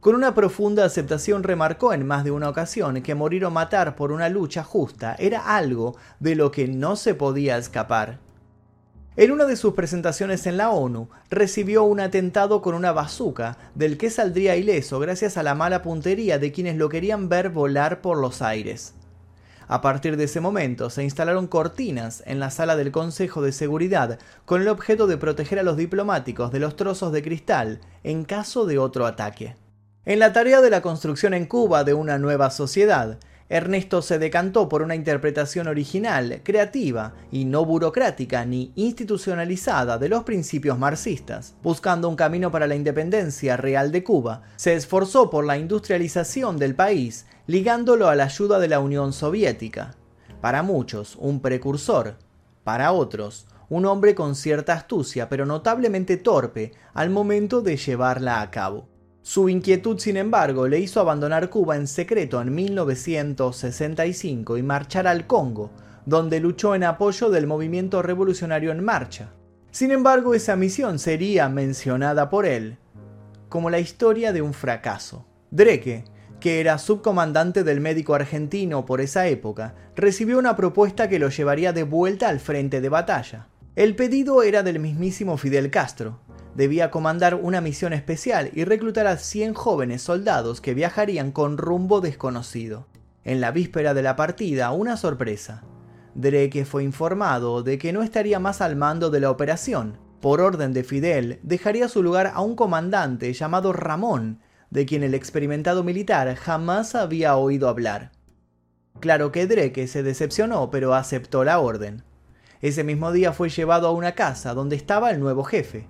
Con 0.00 0.14
una 0.14 0.34
profunda 0.34 0.86
aceptación 0.86 1.42
remarcó 1.42 1.92
en 1.92 2.06
más 2.06 2.24
de 2.24 2.30
una 2.30 2.48
ocasión 2.48 3.02
que 3.02 3.14
morir 3.14 3.44
o 3.44 3.50
matar 3.50 3.96
por 3.96 4.12
una 4.12 4.30
lucha 4.30 4.64
justa 4.64 5.14
era 5.18 5.54
algo 5.54 5.94
de 6.20 6.36
lo 6.36 6.50
que 6.50 6.68
no 6.68 6.96
se 6.96 7.14
podía 7.14 7.58
escapar. 7.58 8.18
En 9.16 9.30
una 9.30 9.44
de 9.44 9.56
sus 9.56 9.74
presentaciones 9.74 10.46
en 10.46 10.56
la 10.56 10.70
ONU, 10.70 11.10
recibió 11.28 11.84
un 11.84 12.00
atentado 12.00 12.62
con 12.62 12.74
una 12.74 12.92
bazuca, 12.92 13.58
del 13.74 13.98
que 13.98 14.08
saldría 14.08 14.56
ileso 14.56 15.00
gracias 15.00 15.36
a 15.36 15.42
la 15.42 15.54
mala 15.54 15.82
puntería 15.82 16.38
de 16.38 16.50
quienes 16.50 16.76
lo 16.76 16.88
querían 16.88 17.28
ver 17.28 17.50
volar 17.50 18.00
por 18.00 18.16
los 18.16 18.40
aires. 18.40 18.94
A 19.68 19.82
partir 19.82 20.16
de 20.16 20.24
ese 20.24 20.40
momento 20.40 20.88
se 20.88 21.04
instalaron 21.04 21.46
cortinas 21.46 22.22
en 22.24 22.40
la 22.40 22.50
sala 22.50 22.74
del 22.76 22.90
Consejo 22.90 23.42
de 23.42 23.52
Seguridad 23.52 24.18
con 24.46 24.62
el 24.62 24.68
objeto 24.68 25.06
de 25.06 25.18
proteger 25.18 25.58
a 25.58 25.62
los 25.62 25.76
diplomáticos 25.76 26.50
de 26.52 26.60
los 26.60 26.74
trozos 26.76 27.12
de 27.12 27.22
cristal 27.22 27.80
en 28.02 28.24
caso 28.24 28.64
de 28.64 28.78
otro 28.78 29.04
ataque. 29.04 29.56
En 30.06 30.18
la 30.18 30.32
tarea 30.32 30.62
de 30.62 30.70
la 30.70 30.80
construcción 30.80 31.34
en 31.34 31.44
Cuba 31.44 31.84
de 31.84 31.92
una 31.92 32.16
nueva 32.16 32.48
sociedad, 32.50 33.18
Ernesto 33.50 34.00
se 34.00 34.18
decantó 34.18 34.66
por 34.66 34.80
una 34.80 34.94
interpretación 34.94 35.68
original, 35.68 36.40
creativa 36.42 37.12
y 37.30 37.44
no 37.44 37.66
burocrática 37.66 38.46
ni 38.46 38.72
institucionalizada 38.76 39.98
de 39.98 40.08
los 40.08 40.24
principios 40.24 40.78
marxistas. 40.78 41.54
Buscando 41.62 42.08
un 42.08 42.16
camino 42.16 42.50
para 42.50 42.66
la 42.66 42.76
independencia 42.76 43.58
real 43.58 43.92
de 43.92 44.02
Cuba, 44.02 44.40
se 44.56 44.72
esforzó 44.72 45.28
por 45.28 45.44
la 45.44 45.58
industrialización 45.58 46.56
del 46.56 46.74
país, 46.74 47.26
ligándolo 47.46 48.08
a 48.08 48.14
la 48.14 48.24
ayuda 48.24 48.58
de 48.58 48.68
la 48.68 48.80
Unión 48.80 49.12
Soviética. 49.12 49.96
Para 50.40 50.62
muchos, 50.62 51.16
un 51.16 51.40
precursor. 51.40 52.16
Para 52.64 52.92
otros, 52.92 53.46
un 53.68 53.84
hombre 53.84 54.14
con 54.14 54.34
cierta 54.34 54.72
astucia 54.72 55.28
pero 55.28 55.44
notablemente 55.44 56.16
torpe 56.16 56.72
al 56.94 57.10
momento 57.10 57.60
de 57.60 57.76
llevarla 57.76 58.40
a 58.40 58.50
cabo. 58.50 58.89
Su 59.22 59.48
inquietud, 59.48 59.98
sin 59.98 60.16
embargo, 60.16 60.66
le 60.66 60.78
hizo 60.78 61.00
abandonar 61.00 61.50
Cuba 61.50 61.76
en 61.76 61.86
secreto 61.86 62.40
en 62.40 62.54
1965 62.54 64.56
y 64.56 64.62
marchar 64.62 65.06
al 65.06 65.26
Congo, 65.26 65.70
donde 66.06 66.40
luchó 66.40 66.74
en 66.74 66.84
apoyo 66.84 67.30
del 67.30 67.46
movimiento 67.46 68.02
revolucionario 68.02 68.72
en 68.72 68.82
marcha. 68.82 69.32
Sin 69.70 69.90
embargo, 69.90 70.34
esa 70.34 70.56
misión 70.56 70.98
sería 70.98 71.48
mencionada 71.48 72.30
por 72.30 72.46
él 72.46 72.78
como 73.50 73.68
la 73.68 73.80
historia 73.80 74.32
de 74.32 74.40
un 74.40 74.54
fracaso. 74.54 75.26
Dreke, 75.50 76.04
que 76.38 76.60
era 76.60 76.78
subcomandante 76.78 77.64
del 77.64 77.80
médico 77.80 78.14
argentino 78.14 78.86
por 78.86 79.02
esa 79.02 79.26
época, 79.26 79.74
recibió 79.96 80.38
una 80.38 80.56
propuesta 80.56 81.08
que 81.08 81.18
lo 81.18 81.28
llevaría 81.28 81.74
de 81.74 81.82
vuelta 81.82 82.28
al 82.28 82.40
frente 82.40 82.80
de 82.80 82.88
batalla. 82.88 83.48
El 83.76 83.96
pedido 83.96 84.42
era 84.42 84.62
del 84.62 84.78
mismísimo 84.78 85.36
Fidel 85.36 85.70
Castro, 85.70 86.20
debía 86.54 86.90
comandar 86.90 87.34
una 87.34 87.60
misión 87.60 87.92
especial 87.92 88.50
y 88.52 88.64
reclutar 88.64 89.06
a 89.06 89.16
100 89.16 89.54
jóvenes 89.54 90.02
soldados 90.02 90.60
que 90.60 90.74
viajarían 90.74 91.32
con 91.32 91.58
rumbo 91.58 92.00
desconocido. 92.00 92.86
En 93.24 93.40
la 93.40 93.50
víspera 93.50 93.94
de 93.94 94.02
la 94.02 94.16
partida, 94.16 94.70
una 94.72 94.96
sorpresa. 94.96 95.62
Drake 96.14 96.64
fue 96.64 96.84
informado 96.84 97.62
de 97.62 97.78
que 97.78 97.92
no 97.92 98.02
estaría 98.02 98.38
más 98.38 98.60
al 98.60 98.76
mando 98.76 99.10
de 99.10 99.20
la 99.20 99.30
operación. 99.30 99.98
Por 100.20 100.40
orden 100.40 100.72
de 100.72 100.84
Fidel, 100.84 101.38
dejaría 101.42 101.88
su 101.88 102.02
lugar 102.02 102.32
a 102.34 102.40
un 102.40 102.56
comandante 102.56 103.32
llamado 103.32 103.72
Ramón, 103.72 104.40
de 104.70 104.86
quien 104.86 105.02
el 105.02 105.14
experimentado 105.14 105.82
militar 105.82 106.34
jamás 106.36 106.94
había 106.94 107.36
oído 107.36 107.68
hablar. 107.68 108.12
Claro 109.00 109.32
que 109.32 109.46
Drake 109.46 109.86
se 109.86 110.02
decepcionó, 110.02 110.70
pero 110.70 110.94
aceptó 110.94 111.44
la 111.44 111.58
orden. 111.58 112.02
Ese 112.60 112.84
mismo 112.84 113.12
día 113.12 113.32
fue 113.32 113.48
llevado 113.48 113.88
a 113.88 113.92
una 113.92 114.12
casa 114.12 114.52
donde 114.52 114.76
estaba 114.76 115.10
el 115.10 115.20
nuevo 115.20 115.44
jefe. 115.44 115.86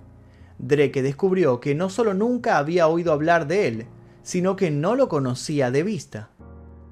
Drake 0.61 1.01
descubrió 1.01 1.59
que 1.59 1.73
no 1.73 1.89
solo 1.89 2.13
nunca 2.13 2.57
había 2.57 2.87
oído 2.87 3.11
hablar 3.11 3.47
de 3.47 3.67
él, 3.67 3.87
sino 4.21 4.55
que 4.55 4.69
no 4.69 4.95
lo 4.95 5.09
conocía 5.09 5.71
de 5.71 5.81
vista. 5.81 6.29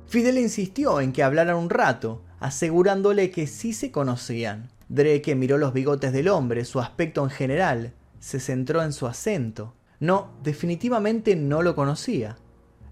Fidel 0.08 0.40
insistió 0.40 1.00
en 1.02 1.14
que 1.14 1.22
hablaran 1.22 1.56
un 1.56 1.70
rato, 1.70 2.24
asegurándole 2.40 3.30
que 3.30 3.46
sí 3.46 3.74
se 3.74 3.92
conocían. 3.92 4.72
Drake 4.88 5.36
miró 5.36 5.60
los 5.60 5.72
bigotes 5.72 6.12
del 6.14 6.30
hombre, 6.30 6.66
su 6.66 6.80
aspecto 6.80 7.24
en 7.24 7.30
general, 7.30 7.94
se 8.20 8.40
centró 8.40 8.82
en 8.82 8.92
su 8.92 9.06
acento. 9.06 9.76
No, 10.00 10.32
definitivamente 10.42 11.36
no 11.36 11.62
lo 11.62 11.76
conocía. 11.76 12.38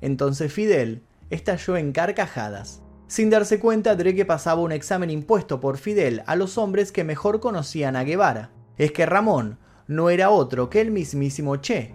Entonces 0.02 0.54
Fidel 0.54 1.02
estalló 1.32 1.76
en 1.76 1.92
carcajadas. 1.92 2.84
Sin 3.08 3.32
darse 3.32 3.60
cuenta, 3.60 3.96
Drake 3.96 4.26
pasaba 4.26 4.62
un 4.62 4.72
examen 4.72 5.10
impuesto 5.10 5.60
por 5.60 5.78
Fidel 5.78 6.22
a 6.28 6.36
los 6.36 6.60
hombres 6.60 6.92
que 6.92 7.04
mejor 7.04 7.40
conocían 7.40 7.96
a 7.96 8.04
Guevara. 8.04 8.52
Es 8.78 8.92
que 8.92 9.08
Ramón 9.08 9.58
no 9.88 10.10
era 10.10 10.30
otro 10.30 10.70
que 10.70 10.82
el 10.82 10.92
mismísimo 10.92 11.58
Che. 11.58 11.94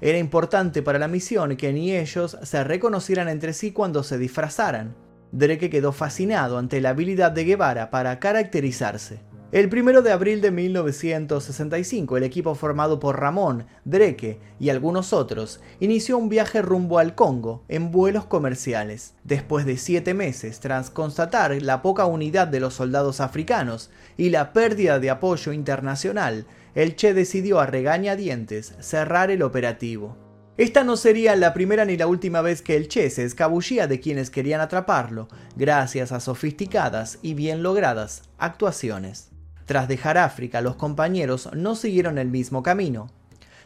Era 0.00 0.18
importante 0.18 0.82
para 0.82 0.98
la 0.98 1.08
misión 1.08 1.56
que 1.56 1.72
ni 1.72 1.94
ellos 1.94 2.38
se 2.42 2.64
reconocieran 2.64 3.28
entre 3.28 3.52
sí 3.52 3.72
cuando 3.72 4.02
se 4.02 4.18
disfrazaran. 4.18 4.94
Drake 5.32 5.70
quedó 5.70 5.92
fascinado 5.92 6.58
ante 6.58 6.80
la 6.80 6.90
habilidad 6.90 7.32
de 7.32 7.44
Guevara 7.44 7.90
para 7.90 8.18
caracterizarse. 8.18 9.20
El 9.52 9.66
1 9.66 10.02
de 10.02 10.12
abril 10.12 10.40
de 10.40 10.52
1965, 10.52 12.16
el 12.16 12.22
equipo 12.22 12.54
formado 12.54 13.00
por 13.00 13.18
Ramón, 13.18 13.66
Drake 13.84 14.38
y 14.60 14.68
algunos 14.68 15.12
otros 15.12 15.60
inició 15.80 16.18
un 16.18 16.28
viaje 16.28 16.62
rumbo 16.62 17.00
al 17.00 17.16
Congo 17.16 17.64
en 17.66 17.90
vuelos 17.90 18.26
comerciales. 18.26 19.14
Después 19.24 19.66
de 19.66 19.76
siete 19.76 20.14
meses, 20.14 20.60
tras 20.60 20.90
constatar 20.90 21.60
la 21.62 21.82
poca 21.82 22.06
unidad 22.06 22.46
de 22.46 22.60
los 22.60 22.74
soldados 22.74 23.20
africanos 23.20 23.90
y 24.16 24.30
la 24.30 24.52
pérdida 24.52 25.00
de 25.00 25.10
apoyo 25.10 25.52
internacional, 25.52 26.46
el 26.74 26.96
Che 26.96 27.14
decidió 27.14 27.60
a 27.60 27.66
regañadientes 27.66 28.74
cerrar 28.80 29.30
el 29.30 29.42
operativo. 29.42 30.16
Esta 30.56 30.84
no 30.84 30.96
sería 30.96 31.34
la 31.36 31.54
primera 31.54 31.84
ni 31.84 31.96
la 31.96 32.06
última 32.06 32.42
vez 32.42 32.62
que 32.62 32.76
el 32.76 32.88
Che 32.88 33.08
se 33.10 33.24
escabullía 33.24 33.86
de 33.86 34.00
quienes 34.00 34.30
querían 34.30 34.60
atraparlo, 34.60 35.28
gracias 35.56 36.12
a 36.12 36.20
sofisticadas 36.20 37.18
y 37.22 37.34
bien 37.34 37.62
logradas 37.62 38.22
actuaciones. 38.38 39.30
Tras 39.64 39.88
dejar 39.88 40.18
África, 40.18 40.60
los 40.60 40.76
compañeros 40.76 41.48
no 41.54 41.76
siguieron 41.76 42.18
el 42.18 42.28
mismo 42.28 42.62
camino. 42.62 43.08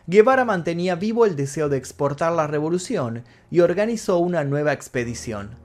Guevara 0.06 0.44
mantenía 0.44 0.96
vivo 0.96 1.24
el 1.24 1.34
deseo 1.34 1.68
de 1.68 1.78
exportar 1.78 2.32
la 2.32 2.46
revolución 2.46 3.24
y 3.50 3.60
organizó 3.60 4.18
una 4.18 4.44
nueva 4.44 4.72
expedición. 4.72 5.56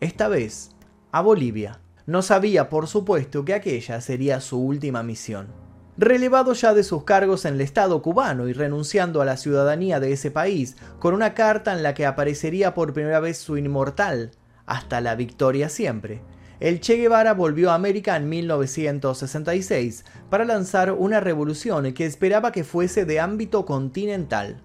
Esta 0.00 0.28
vez, 0.28 0.70
a 1.12 1.22
Bolivia. 1.22 1.80
No 2.04 2.20
sabía, 2.20 2.68
por 2.68 2.86
supuesto, 2.86 3.44
que 3.44 3.54
aquella 3.54 4.00
sería 4.00 4.40
su 4.40 4.58
última 4.58 5.02
misión. 5.02 5.65
Relevado 5.98 6.52
ya 6.52 6.74
de 6.74 6.84
sus 6.84 7.04
cargos 7.04 7.46
en 7.46 7.54
el 7.54 7.62
Estado 7.62 8.02
cubano 8.02 8.48
y 8.48 8.52
renunciando 8.52 9.22
a 9.22 9.24
la 9.24 9.38
ciudadanía 9.38 9.98
de 9.98 10.12
ese 10.12 10.30
país, 10.30 10.76
con 10.98 11.14
una 11.14 11.32
carta 11.32 11.72
en 11.72 11.82
la 11.82 11.94
que 11.94 12.04
aparecería 12.04 12.74
por 12.74 12.92
primera 12.92 13.18
vez 13.18 13.38
su 13.38 13.56
inmortal, 13.56 14.32
hasta 14.66 15.00
la 15.00 15.14
victoria 15.14 15.70
siempre, 15.70 16.20
el 16.60 16.80
Che 16.80 16.96
Guevara 16.96 17.32
volvió 17.32 17.70
a 17.70 17.74
América 17.74 18.16
en 18.16 18.28
1966 18.28 20.04
para 20.28 20.44
lanzar 20.44 20.92
una 20.92 21.20
revolución 21.20 21.92
que 21.92 22.06
esperaba 22.06 22.52
que 22.52 22.64
fuese 22.64 23.04
de 23.04 23.20
ámbito 23.20 23.64
continental. 23.64 24.62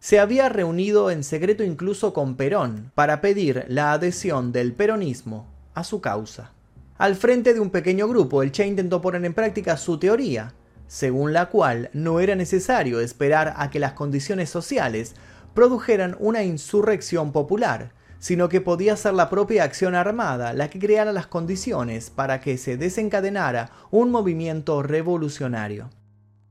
Se 0.00 0.20
había 0.20 0.48
reunido 0.48 1.10
en 1.10 1.24
secreto 1.24 1.64
incluso 1.64 2.12
con 2.12 2.36
Perón 2.36 2.92
para 2.94 3.20
pedir 3.20 3.64
la 3.68 3.92
adhesión 3.92 4.52
del 4.52 4.72
peronismo 4.72 5.46
a 5.74 5.82
su 5.82 6.00
causa. 6.00 6.52
Al 6.98 7.14
frente 7.14 7.54
de 7.54 7.60
un 7.60 7.70
pequeño 7.70 8.08
grupo, 8.08 8.42
el 8.42 8.50
Che 8.50 8.66
intentó 8.66 9.00
poner 9.00 9.24
en 9.24 9.32
práctica 9.32 9.76
su 9.76 10.00
teoría, 10.00 10.52
según 10.88 11.32
la 11.32 11.46
cual 11.46 11.90
no 11.92 12.18
era 12.18 12.34
necesario 12.34 12.98
esperar 12.98 13.54
a 13.56 13.70
que 13.70 13.78
las 13.78 13.92
condiciones 13.92 14.50
sociales 14.50 15.14
produjeran 15.54 16.16
una 16.18 16.42
insurrección 16.42 17.30
popular, 17.30 17.92
sino 18.18 18.48
que 18.48 18.60
podía 18.60 18.96
ser 18.96 19.14
la 19.14 19.30
propia 19.30 19.62
acción 19.62 19.94
armada 19.94 20.52
la 20.52 20.70
que 20.70 20.80
creara 20.80 21.12
las 21.12 21.28
condiciones 21.28 22.10
para 22.10 22.40
que 22.40 22.58
se 22.58 22.76
desencadenara 22.76 23.70
un 23.92 24.10
movimiento 24.10 24.82
revolucionario. 24.82 25.90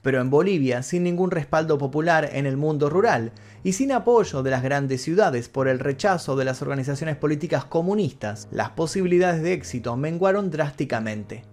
Pero 0.08 0.22
en 0.22 0.30
Bolivia, 0.30 0.84
sin 0.84 1.04
ningún 1.04 1.32
respaldo 1.32 1.78
popular 1.78 2.30
en 2.32 2.46
el 2.46 2.56
mundo 2.56 2.90
rural 2.90 3.34
y 3.62 3.74
sin 3.74 3.92
apoyo 3.92 4.42
de 4.42 4.52
las 4.52 4.64
grandes 4.64 5.02
ciudades 5.02 5.50
por 5.50 5.68
el 5.68 5.80
rechazo 5.80 6.38
de 6.38 6.46
las 6.46 6.62
organizaciones 6.62 7.18
políticas 7.18 7.66
comunistas, 7.66 8.48
las 8.50 8.70
posibilidades 8.70 9.44
de 9.44 9.52
éxito 9.52 9.98
menguaron 9.98 10.50
drásticamente. 10.50 11.44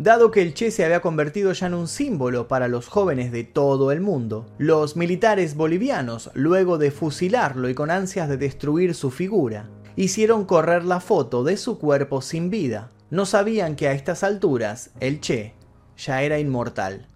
Dado 0.00 0.32
que 0.32 0.42
el 0.42 0.54
Che 0.54 0.72
se 0.72 0.84
había 0.84 0.98
convertido 0.98 1.52
ya 1.52 1.68
en 1.68 1.74
un 1.74 1.86
símbolo 1.86 2.48
para 2.48 2.66
los 2.66 2.88
jóvenes 2.88 3.30
de 3.30 3.44
todo 3.44 3.92
el 3.92 4.00
mundo, 4.00 4.46
los 4.58 4.96
militares 4.96 5.54
bolivianos, 5.54 6.32
luego 6.34 6.78
de 6.78 6.90
fusilarlo 6.90 7.68
y 7.68 7.74
con 7.74 7.92
ansias 7.92 8.28
de 8.28 8.38
destruir 8.38 8.96
su 8.96 9.12
figura, 9.12 9.70
hicieron 9.94 10.46
correr 10.46 10.82
la 10.82 10.98
foto 10.98 11.44
de 11.44 11.56
su 11.56 11.78
cuerpo 11.78 12.22
sin 12.22 12.50
vida. 12.50 12.90
No 13.10 13.24
sabían 13.24 13.76
que 13.76 13.86
a 13.86 13.92
estas 13.92 14.24
alturas 14.24 14.90
el 14.98 15.20
Che 15.20 15.54
ya 15.96 16.24
era 16.24 16.40
inmortal. 16.40 17.06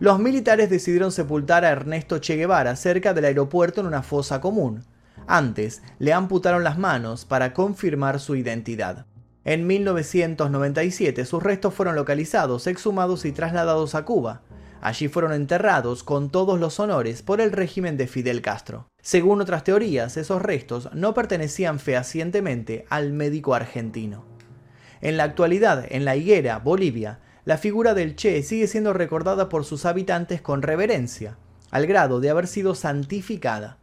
Los 0.00 0.20
militares 0.20 0.70
decidieron 0.70 1.10
sepultar 1.10 1.64
a 1.64 1.70
Ernesto 1.70 2.20
Che 2.20 2.36
Guevara 2.36 2.76
cerca 2.76 3.14
del 3.14 3.24
aeropuerto 3.24 3.80
en 3.80 3.88
una 3.88 4.04
fosa 4.04 4.40
común. 4.40 4.84
Antes, 5.26 5.82
le 5.98 6.12
amputaron 6.12 6.62
las 6.62 6.78
manos 6.78 7.24
para 7.24 7.52
confirmar 7.52 8.20
su 8.20 8.36
identidad. 8.36 9.06
En 9.44 9.66
1997 9.66 11.24
sus 11.24 11.42
restos 11.42 11.74
fueron 11.74 11.96
localizados, 11.96 12.68
exhumados 12.68 13.24
y 13.24 13.32
trasladados 13.32 13.96
a 13.96 14.04
Cuba. 14.04 14.42
Allí 14.80 15.08
fueron 15.08 15.32
enterrados 15.32 16.04
con 16.04 16.30
todos 16.30 16.60
los 16.60 16.78
honores 16.78 17.22
por 17.22 17.40
el 17.40 17.50
régimen 17.50 17.96
de 17.96 18.06
Fidel 18.06 18.40
Castro. 18.40 18.86
Según 19.02 19.40
otras 19.40 19.64
teorías, 19.64 20.16
esos 20.16 20.40
restos 20.40 20.90
no 20.92 21.12
pertenecían 21.12 21.80
fehacientemente 21.80 22.86
al 22.88 23.12
médico 23.12 23.54
argentino. 23.54 24.24
En 25.00 25.16
la 25.16 25.24
actualidad, 25.24 25.86
en 25.88 26.04
la 26.04 26.14
higuera, 26.14 26.58
Bolivia, 26.58 27.18
la 27.48 27.56
figura 27.56 27.94
del 27.94 28.14
Che 28.14 28.42
sigue 28.42 28.66
siendo 28.66 28.92
recordada 28.92 29.48
por 29.48 29.64
sus 29.64 29.86
habitantes 29.86 30.42
con 30.42 30.60
reverencia, 30.60 31.38
al 31.70 31.86
grado 31.86 32.20
de 32.20 32.28
haber 32.28 32.46
sido 32.46 32.74
santificada. 32.74 33.78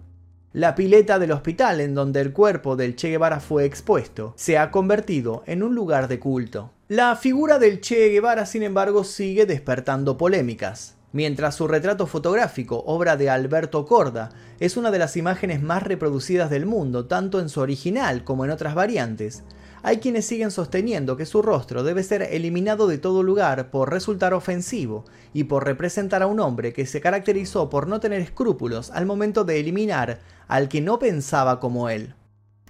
La 0.54 0.75
pileta 0.75 1.17
del 1.17 1.32
hospital 1.32 1.82
en 1.82 1.95
donde 1.95 2.21
el 2.21 2.32
cuerpo 2.32 2.75
del 2.75 2.95
Che 2.95 3.10
Guevara 3.10 3.39
fue 3.39 3.65
expuesto 3.65 4.36
se 4.38 4.60
ha 4.60 4.69
convertido 4.69 5.41
en 5.47 5.63
un 5.63 5.73
lugar 5.73 6.08
de 6.08 6.19
culto. 6.19 6.73
La 6.89 7.15
figura 7.15 7.58
del 7.58 7.82
Che 7.82 8.10
Guevara, 8.10 8.45
sin 8.45 8.62
embargo, 8.62 9.04
sigue 9.04 9.47
despertando 9.47 10.15
polémicas. 10.15 10.93
Mientras 11.12 11.56
su 11.56 11.67
retrato 11.67 12.06
fotográfico, 12.06 12.84
obra 12.86 13.17
de 13.17 13.32
Alberto 13.32 13.88
Corda, 13.88 14.30
es 14.60 14.78
una 14.78 14.91
de 14.91 14.99
las 14.99 15.17
imágenes 15.17 15.63
más 15.63 15.82
reproducidas 15.82 16.51
del 16.51 16.67
mundo, 16.67 17.08
tanto 17.08 17.39
en 17.39 17.49
su 17.49 17.62
original 17.62 18.23
como 18.25 18.45
en 18.45 18.51
otras 18.51 18.75
variantes, 18.75 19.43
hay 19.88 20.00
quienes 20.00 20.26
siguen 20.26 20.50
sosteniendo 20.50 21.15
que 21.15 21.28
su 21.28 21.43
rostro 21.43 21.84
debe 21.84 22.02
ser 22.02 22.24
eliminado 22.24 22.88
de 22.88 22.98
todo 22.98 23.21
lugar 23.21 23.69
por 23.69 23.91
resultar 23.91 24.34
ofensivo 24.34 25.06
y 25.32 25.43
por 25.43 25.63
representar 25.63 26.24
a 26.24 26.26
un 26.26 26.39
hombre 26.39 26.74
que 26.74 26.88
se 26.88 27.02
caracterizó 27.02 27.69
por 27.69 27.86
no 27.86 28.00
tener 28.00 28.19
escrúpulos 28.19 28.89
al 28.89 29.06
momento 29.06 29.43
de 29.43 29.60
eliminar 29.60 30.21
al 30.48 30.69
que 30.69 30.82
no 30.82 30.98
pensaba 30.98 31.60
como 31.60 31.88
él. 31.89 32.15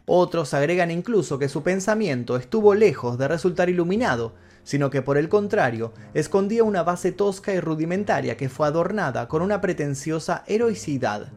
Otros 0.06 0.54
agregan 0.54 0.92
incluso 0.92 1.40
que 1.40 1.48
su 1.48 1.64
pensamiento 1.64 2.36
estuvo 2.36 2.76
lejos 2.76 3.18
de 3.18 3.30
resultar 3.30 3.70
iluminado, 3.70 4.34
sino 4.66 4.90
que 4.90 5.02
por 5.02 5.18
el 5.18 5.30
contrario 5.30 5.94
escondía 6.14 6.66
una 6.66 6.84
base 6.84 7.14
tosca 7.14 7.54
y 7.54 7.62
rudimentaria 7.62 8.36
que 8.36 8.50
fue 8.50 8.68
adornada 8.68 9.30
con 9.30 9.42
una 9.42 9.62
pretenciosa 9.62 10.44
heroicidad. 10.48 11.32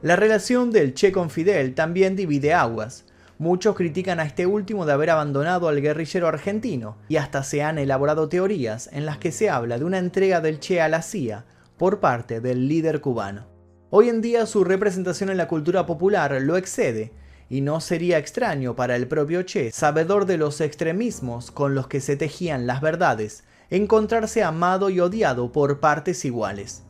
La 0.00 0.16
relación 0.16 0.70
del 0.70 0.94
Che 0.94 1.12
con 1.12 1.28
Fidel 1.28 1.74
también 1.74 2.16
divide 2.16 2.54
aguas. 2.54 3.04
Muchos 3.38 3.76
critican 3.76 4.18
a 4.18 4.24
este 4.24 4.46
último 4.46 4.86
de 4.86 4.94
haber 4.94 5.10
abandonado 5.10 5.68
al 5.68 5.82
guerrillero 5.82 6.26
argentino, 6.26 6.96
y 7.08 7.16
hasta 7.16 7.42
se 7.42 7.62
han 7.62 7.78
elaborado 7.78 8.28
teorías 8.30 8.88
en 8.92 9.04
las 9.04 9.18
que 9.18 9.30
se 9.30 9.50
habla 9.50 9.78
de 9.78 9.84
una 9.84 9.98
entrega 9.98 10.40
del 10.40 10.58
Che 10.58 10.80
a 10.80 10.88
la 10.88 11.02
CIA 11.02 11.44
por 11.76 12.00
parte 12.00 12.40
del 12.40 12.66
líder 12.66 13.02
cubano. 13.02 13.46
Hoy 13.90 14.08
en 14.08 14.22
día 14.22 14.46
su 14.46 14.64
representación 14.64 15.28
en 15.28 15.36
la 15.36 15.48
cultura 15.48 15.84
popular 15.84 16.40
lo 16.40 16.56
excede, 16.56 17.12
y 17.48 17.60
no 17.60 17.80
sería 17.80 18.18
extraño 18.18 18.74
para 18.74 18.96
el 18.96 19.06
propio 19.06 19.42
Che, 19.42 19.70
sabedor 19.70 20.24
de 20.24 20.38
los 20.38 20.60
extremismos 20.62 21.50
con 21.50 21.74
los 21.74 21.88
que 21.88 22.00
se 22.00 22.16
tejían 22.16 22.66
las 22.66 22.80
verdades 22.80 23.44
encontrarse 23.68 24.42
amado 24.42 24.90
y 24.90 25.00
odiado 25.00 25.52
por 25.52 25.80
partes 25.80 26.24
iguales. 26.24 26.84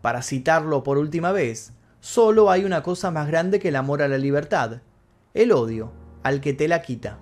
Para 0.00 0.22
citarlo 0.22 0.82
por 0.82 0.98
última 0.98 1.32
vez, 1.32 1.72
solo 2.00 2.50
hay 2.50 2.64
una 2.64 2.82
cosa 2.82 3.10
más 3.10 3.28
grande 3.28 3.60
que 3.60 3.68
el 3.68 3.76
amor 3.76 4.02
a 4.02 4.08
la 4.08 4.18
libertad, 4.18 4.80
el 5.34 5.50
odio 5.50 5.90
al 6.22 6.40
que 6.40 6.54
te 6.54 6.68
la 6.68 6.80
quita. 6.80 7.18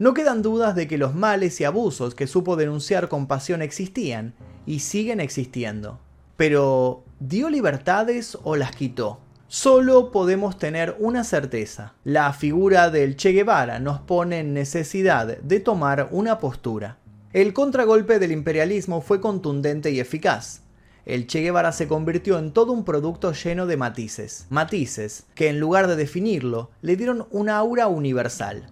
No 0.00 0.12
quedan 0.12 0.42
dudas 0.42 0.74
de 0.74 0.88
que 0.88 0.98
los 0.98 1.14
males 1.14 1.60
y 1.60 1.64
abusos 1.64 2.16
que 2.16 2.26
supo 2.26 2.56
denunciar 2.56 3.08
con 3.08 3.28
pasión 3.28 3.62
existían 3.62 4.34
y 4.66 4.80
siguen 4.80 5.20
existiendo. 5.20 6.00
Pero, 6.36 7.04
¿dio 7.20 7.48
libertades 7.48 8.36
o 8.42 8.56
las 8.56 8.72
quitó? 8.72 9.20
Solo 9.46 10.10
podemos 10.10 10.58
tener 10.58 10.96
una 10.98 11.24
certeza. 11.24 11.94
La 12.04 12.32
figura 12.32 12.90
del 12.90 13.16
Che 13.16 13.32
Guevara 13.32 13.78
nos 13.78 14.00
pone 14.00 14.40
en 14.40 14.52
necesidad 14.52 15.38
de 15.38 15.60
tomar 15.60 16.08
una 16.10 16.38
postura. 16.38 16.98
El 17.32 17.52
contragolpe 17.54 18.18
del 18.18 18.32
imperialismo 18.32 19.00
fue 19.00 19.20
contundente 19.20 19.90
y 19.90 20.00
eficaz 20.00 20.62
el 21.08 21.26
Che 21.26 21.40
Guevara 21.40 21.72
se 21.72 21.88
convirtió 21.88 22.38
en 22.38 22.52
todo 22.52 22.70
un 22.72 22.84
producto 22.84 23.32
lleno 23.32 23.64
de 23.64 23.78
matices. 23.78 24.46
Matices 24.50 25.24
que 25.34 25.48
en 25.48 25.58
lugar 25.58 25.86
de 25.88 25.96
definirlo, 25.96 26.70
le 26.82 26.96
dieron 26.96 27.26
una 27.30 27.56
aura 27.56 27.88
universal. 27.88 28.66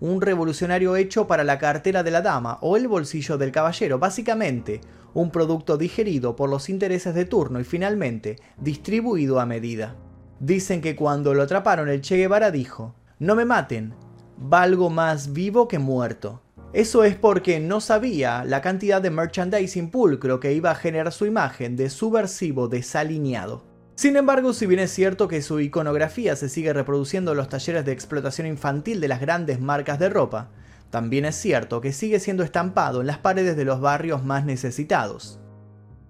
Un 0.00 0.22
revolucionario 0.22 0.96
hecho 0.96 1.26
para 1.26 1.44
la 1.44 1.58
cartera 1.58 2.02
de 2.02 2.10
la 2.10 2.22
dama 2.22 2.56
o 2.62 2.78
el 2.78 2.88
bolsillo 2.88 3.36
del 3.36 3.52
caballero, 3.52 3.98
básicamente 3.98 4.80
un 5.12 5.30
producto 5.30 5.76
digerido 5.76 6.34
por 6.34 6.48
los 6.48 6.70
intereses 6.70 7.14
de 7.14 7.26
turno 7.26 7.60
y 7.60 7.64
finalmente 7.64 8.36
distribuido 8.56 9.38
a 9.38 9.44
medida. 9.44 9.94
Dicen 10.40 10.80
que 10.80 10.96
cuando 10.96 11.34
lo 11.34 11.42
atraparon 11.42 11.90
el 11.90 12.00
Che 12.00 12.16
Guevara 12.16 12.50
dijo, 12.50 12.94
no 13.18 13.36
me 13.36 13.44
maten, 13.44 13.94
valgo 14.38 14.88
más 14.88 15.34
vivo 15.34 15.68
que 15.68 15.78
muerto. 15.78 16.41
Eso 16.72 17.04
es 17.04 17.16
porque 17.16 17.60
no 17.60 17.82
sabía 17.82 18.44
la 18.44 18.62
cantidad 18.62 19.02
de 19.02 19.10
merchandising 19.10 19.90
pulcro 19.90 20.40
que 20.40 20.54
iba 20.54 20.70
a 20.70 20.74
generar 20.74 21.12
su 21.12 21.26
imagen 21.26 21.76
de 21.76 21.90
subversivo 21.90 22.66
desalineado. 22.66 23.62
Sin 23.94 24.16
embargo, 24.16 24.54
si 24.54 24.64
bien 24.64 24.80
es 24.80 24.90
cierto 24.90 25.28
que 25.28 25.42
su 25.42 25.60
iconografía 25.60 26.34
se 26.34 26.48
sigue 26.48 26.72
reproduciendo 26.72 27.32
en 27.32 27.36
los 27.36 27.50
talleres 27.50 27.84
de 27.84 27.92
explotación 27.92 28.46
infantil 28.46 29.02
de 29.02 29.08
las 29.08 29.20
grandes 29.20 29.60
marcas 29.60 29.98
de 29.98 30.08
ropa, 30.08 30.48
también 30.88 31.26
es 31.26 31.36
cierto 31.36 31.82
que 31.82 31.92
sigue 31.92 32.18
siendo 32.20 32.42
estampado 32.42 33.02
en 33.02 33.06
las 33.06 33.18
paredes 33.18 33.54
de 33.54 33.66
los 33.66 33.82
barrios 33.82 34.24
más 34.24 34.46
necesitados. 34.46 35.40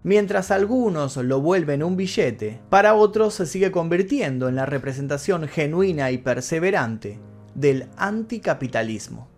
Mientras 0.05 0.53
algunos 0.53 1.17
lo 1.17 1.41
vuelven 1.41 1.83
un 1.83 1.97
billete, 1.97 2.61
para 2.69 2.95
otros 2.95 3.35
se 3.35 3.47
sigue 3.47 3.73
convirtiendo 3.73 4.49
en 4.49 4.55
la 4.55 4.67
representación 4.67 5.49
genuina 5.49 6.13
y 6.13 6.19
perseverante 6.19 7.19
del 7.55 7.89
anticapitalismo. 7.97 9.32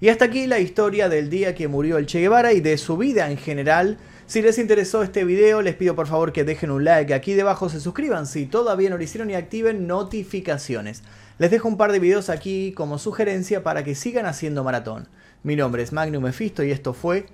Y 0.00 0.08
hasta 0.08 0.24
aquí 0.24 0.46
la 0.46 0.58
historia 0.58 1.08
del 1.08 1.30
día 1.30 1.54
que 1.54 1.68
murió 1.68 1.98
el 1.98 2.06
Che 2.06 2.20
Guevara 2.20 2.52
y 2.52 2.60
de 2.60 2.76
su 2.78 2.96
vida 2.96 3.30
en 3.30 3.38
general. 3.38 3.98
Si 4.26 4.42
les 4.42 4.58
interesó 4.58 5.02
este 5.02 5.24
video, 5.24 5.62
les 5.62 5.76
pido 5.76 5.94
por 5.94 6.08
favor 6.08 6.32
que 6.32 6.44
dejen 6.44 6.70
un 6.70 6.84
like 6.84 7.14
aquí 7.14 7.34
debajo, 7.34 7.68
se 7.68 7.80
suscriban 7.80 8.26
si 8.26 8.46
todavía 8.46 8.90
no 8.90 8.96
lo 8.96 9.04
hicieron 9.04 9.30
y 9.30 9.34
activen 9.34 9.86
notificaciones. 9.86 11.02
Les 11.38 11.50
dejo 11.50 11.68
un 11.68 11.76
par 11.76 11.92
de 11.92 12.00
videos 12.00 12.28
aquí 12.28 12.72
como 12.72 12.98
sugerencia 12.98 13.62
para 13.62 13.84
que 13.84 13.94
sigan 13.94 14.26
haciendo 14.26 14.64
maratón. 14.64 15.08
Mi 15.42 15.56
nombre 15.56 15.82
es 15.82 15.92
Magnum 15.92 16.24
Mephisto 16.24 16.64
y 16.64 16.70
esto 16.70 16.92
fue 16.92 17.26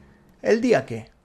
El 0.42 0.60
Día 0.60 0.84
Que. 0.84 1.19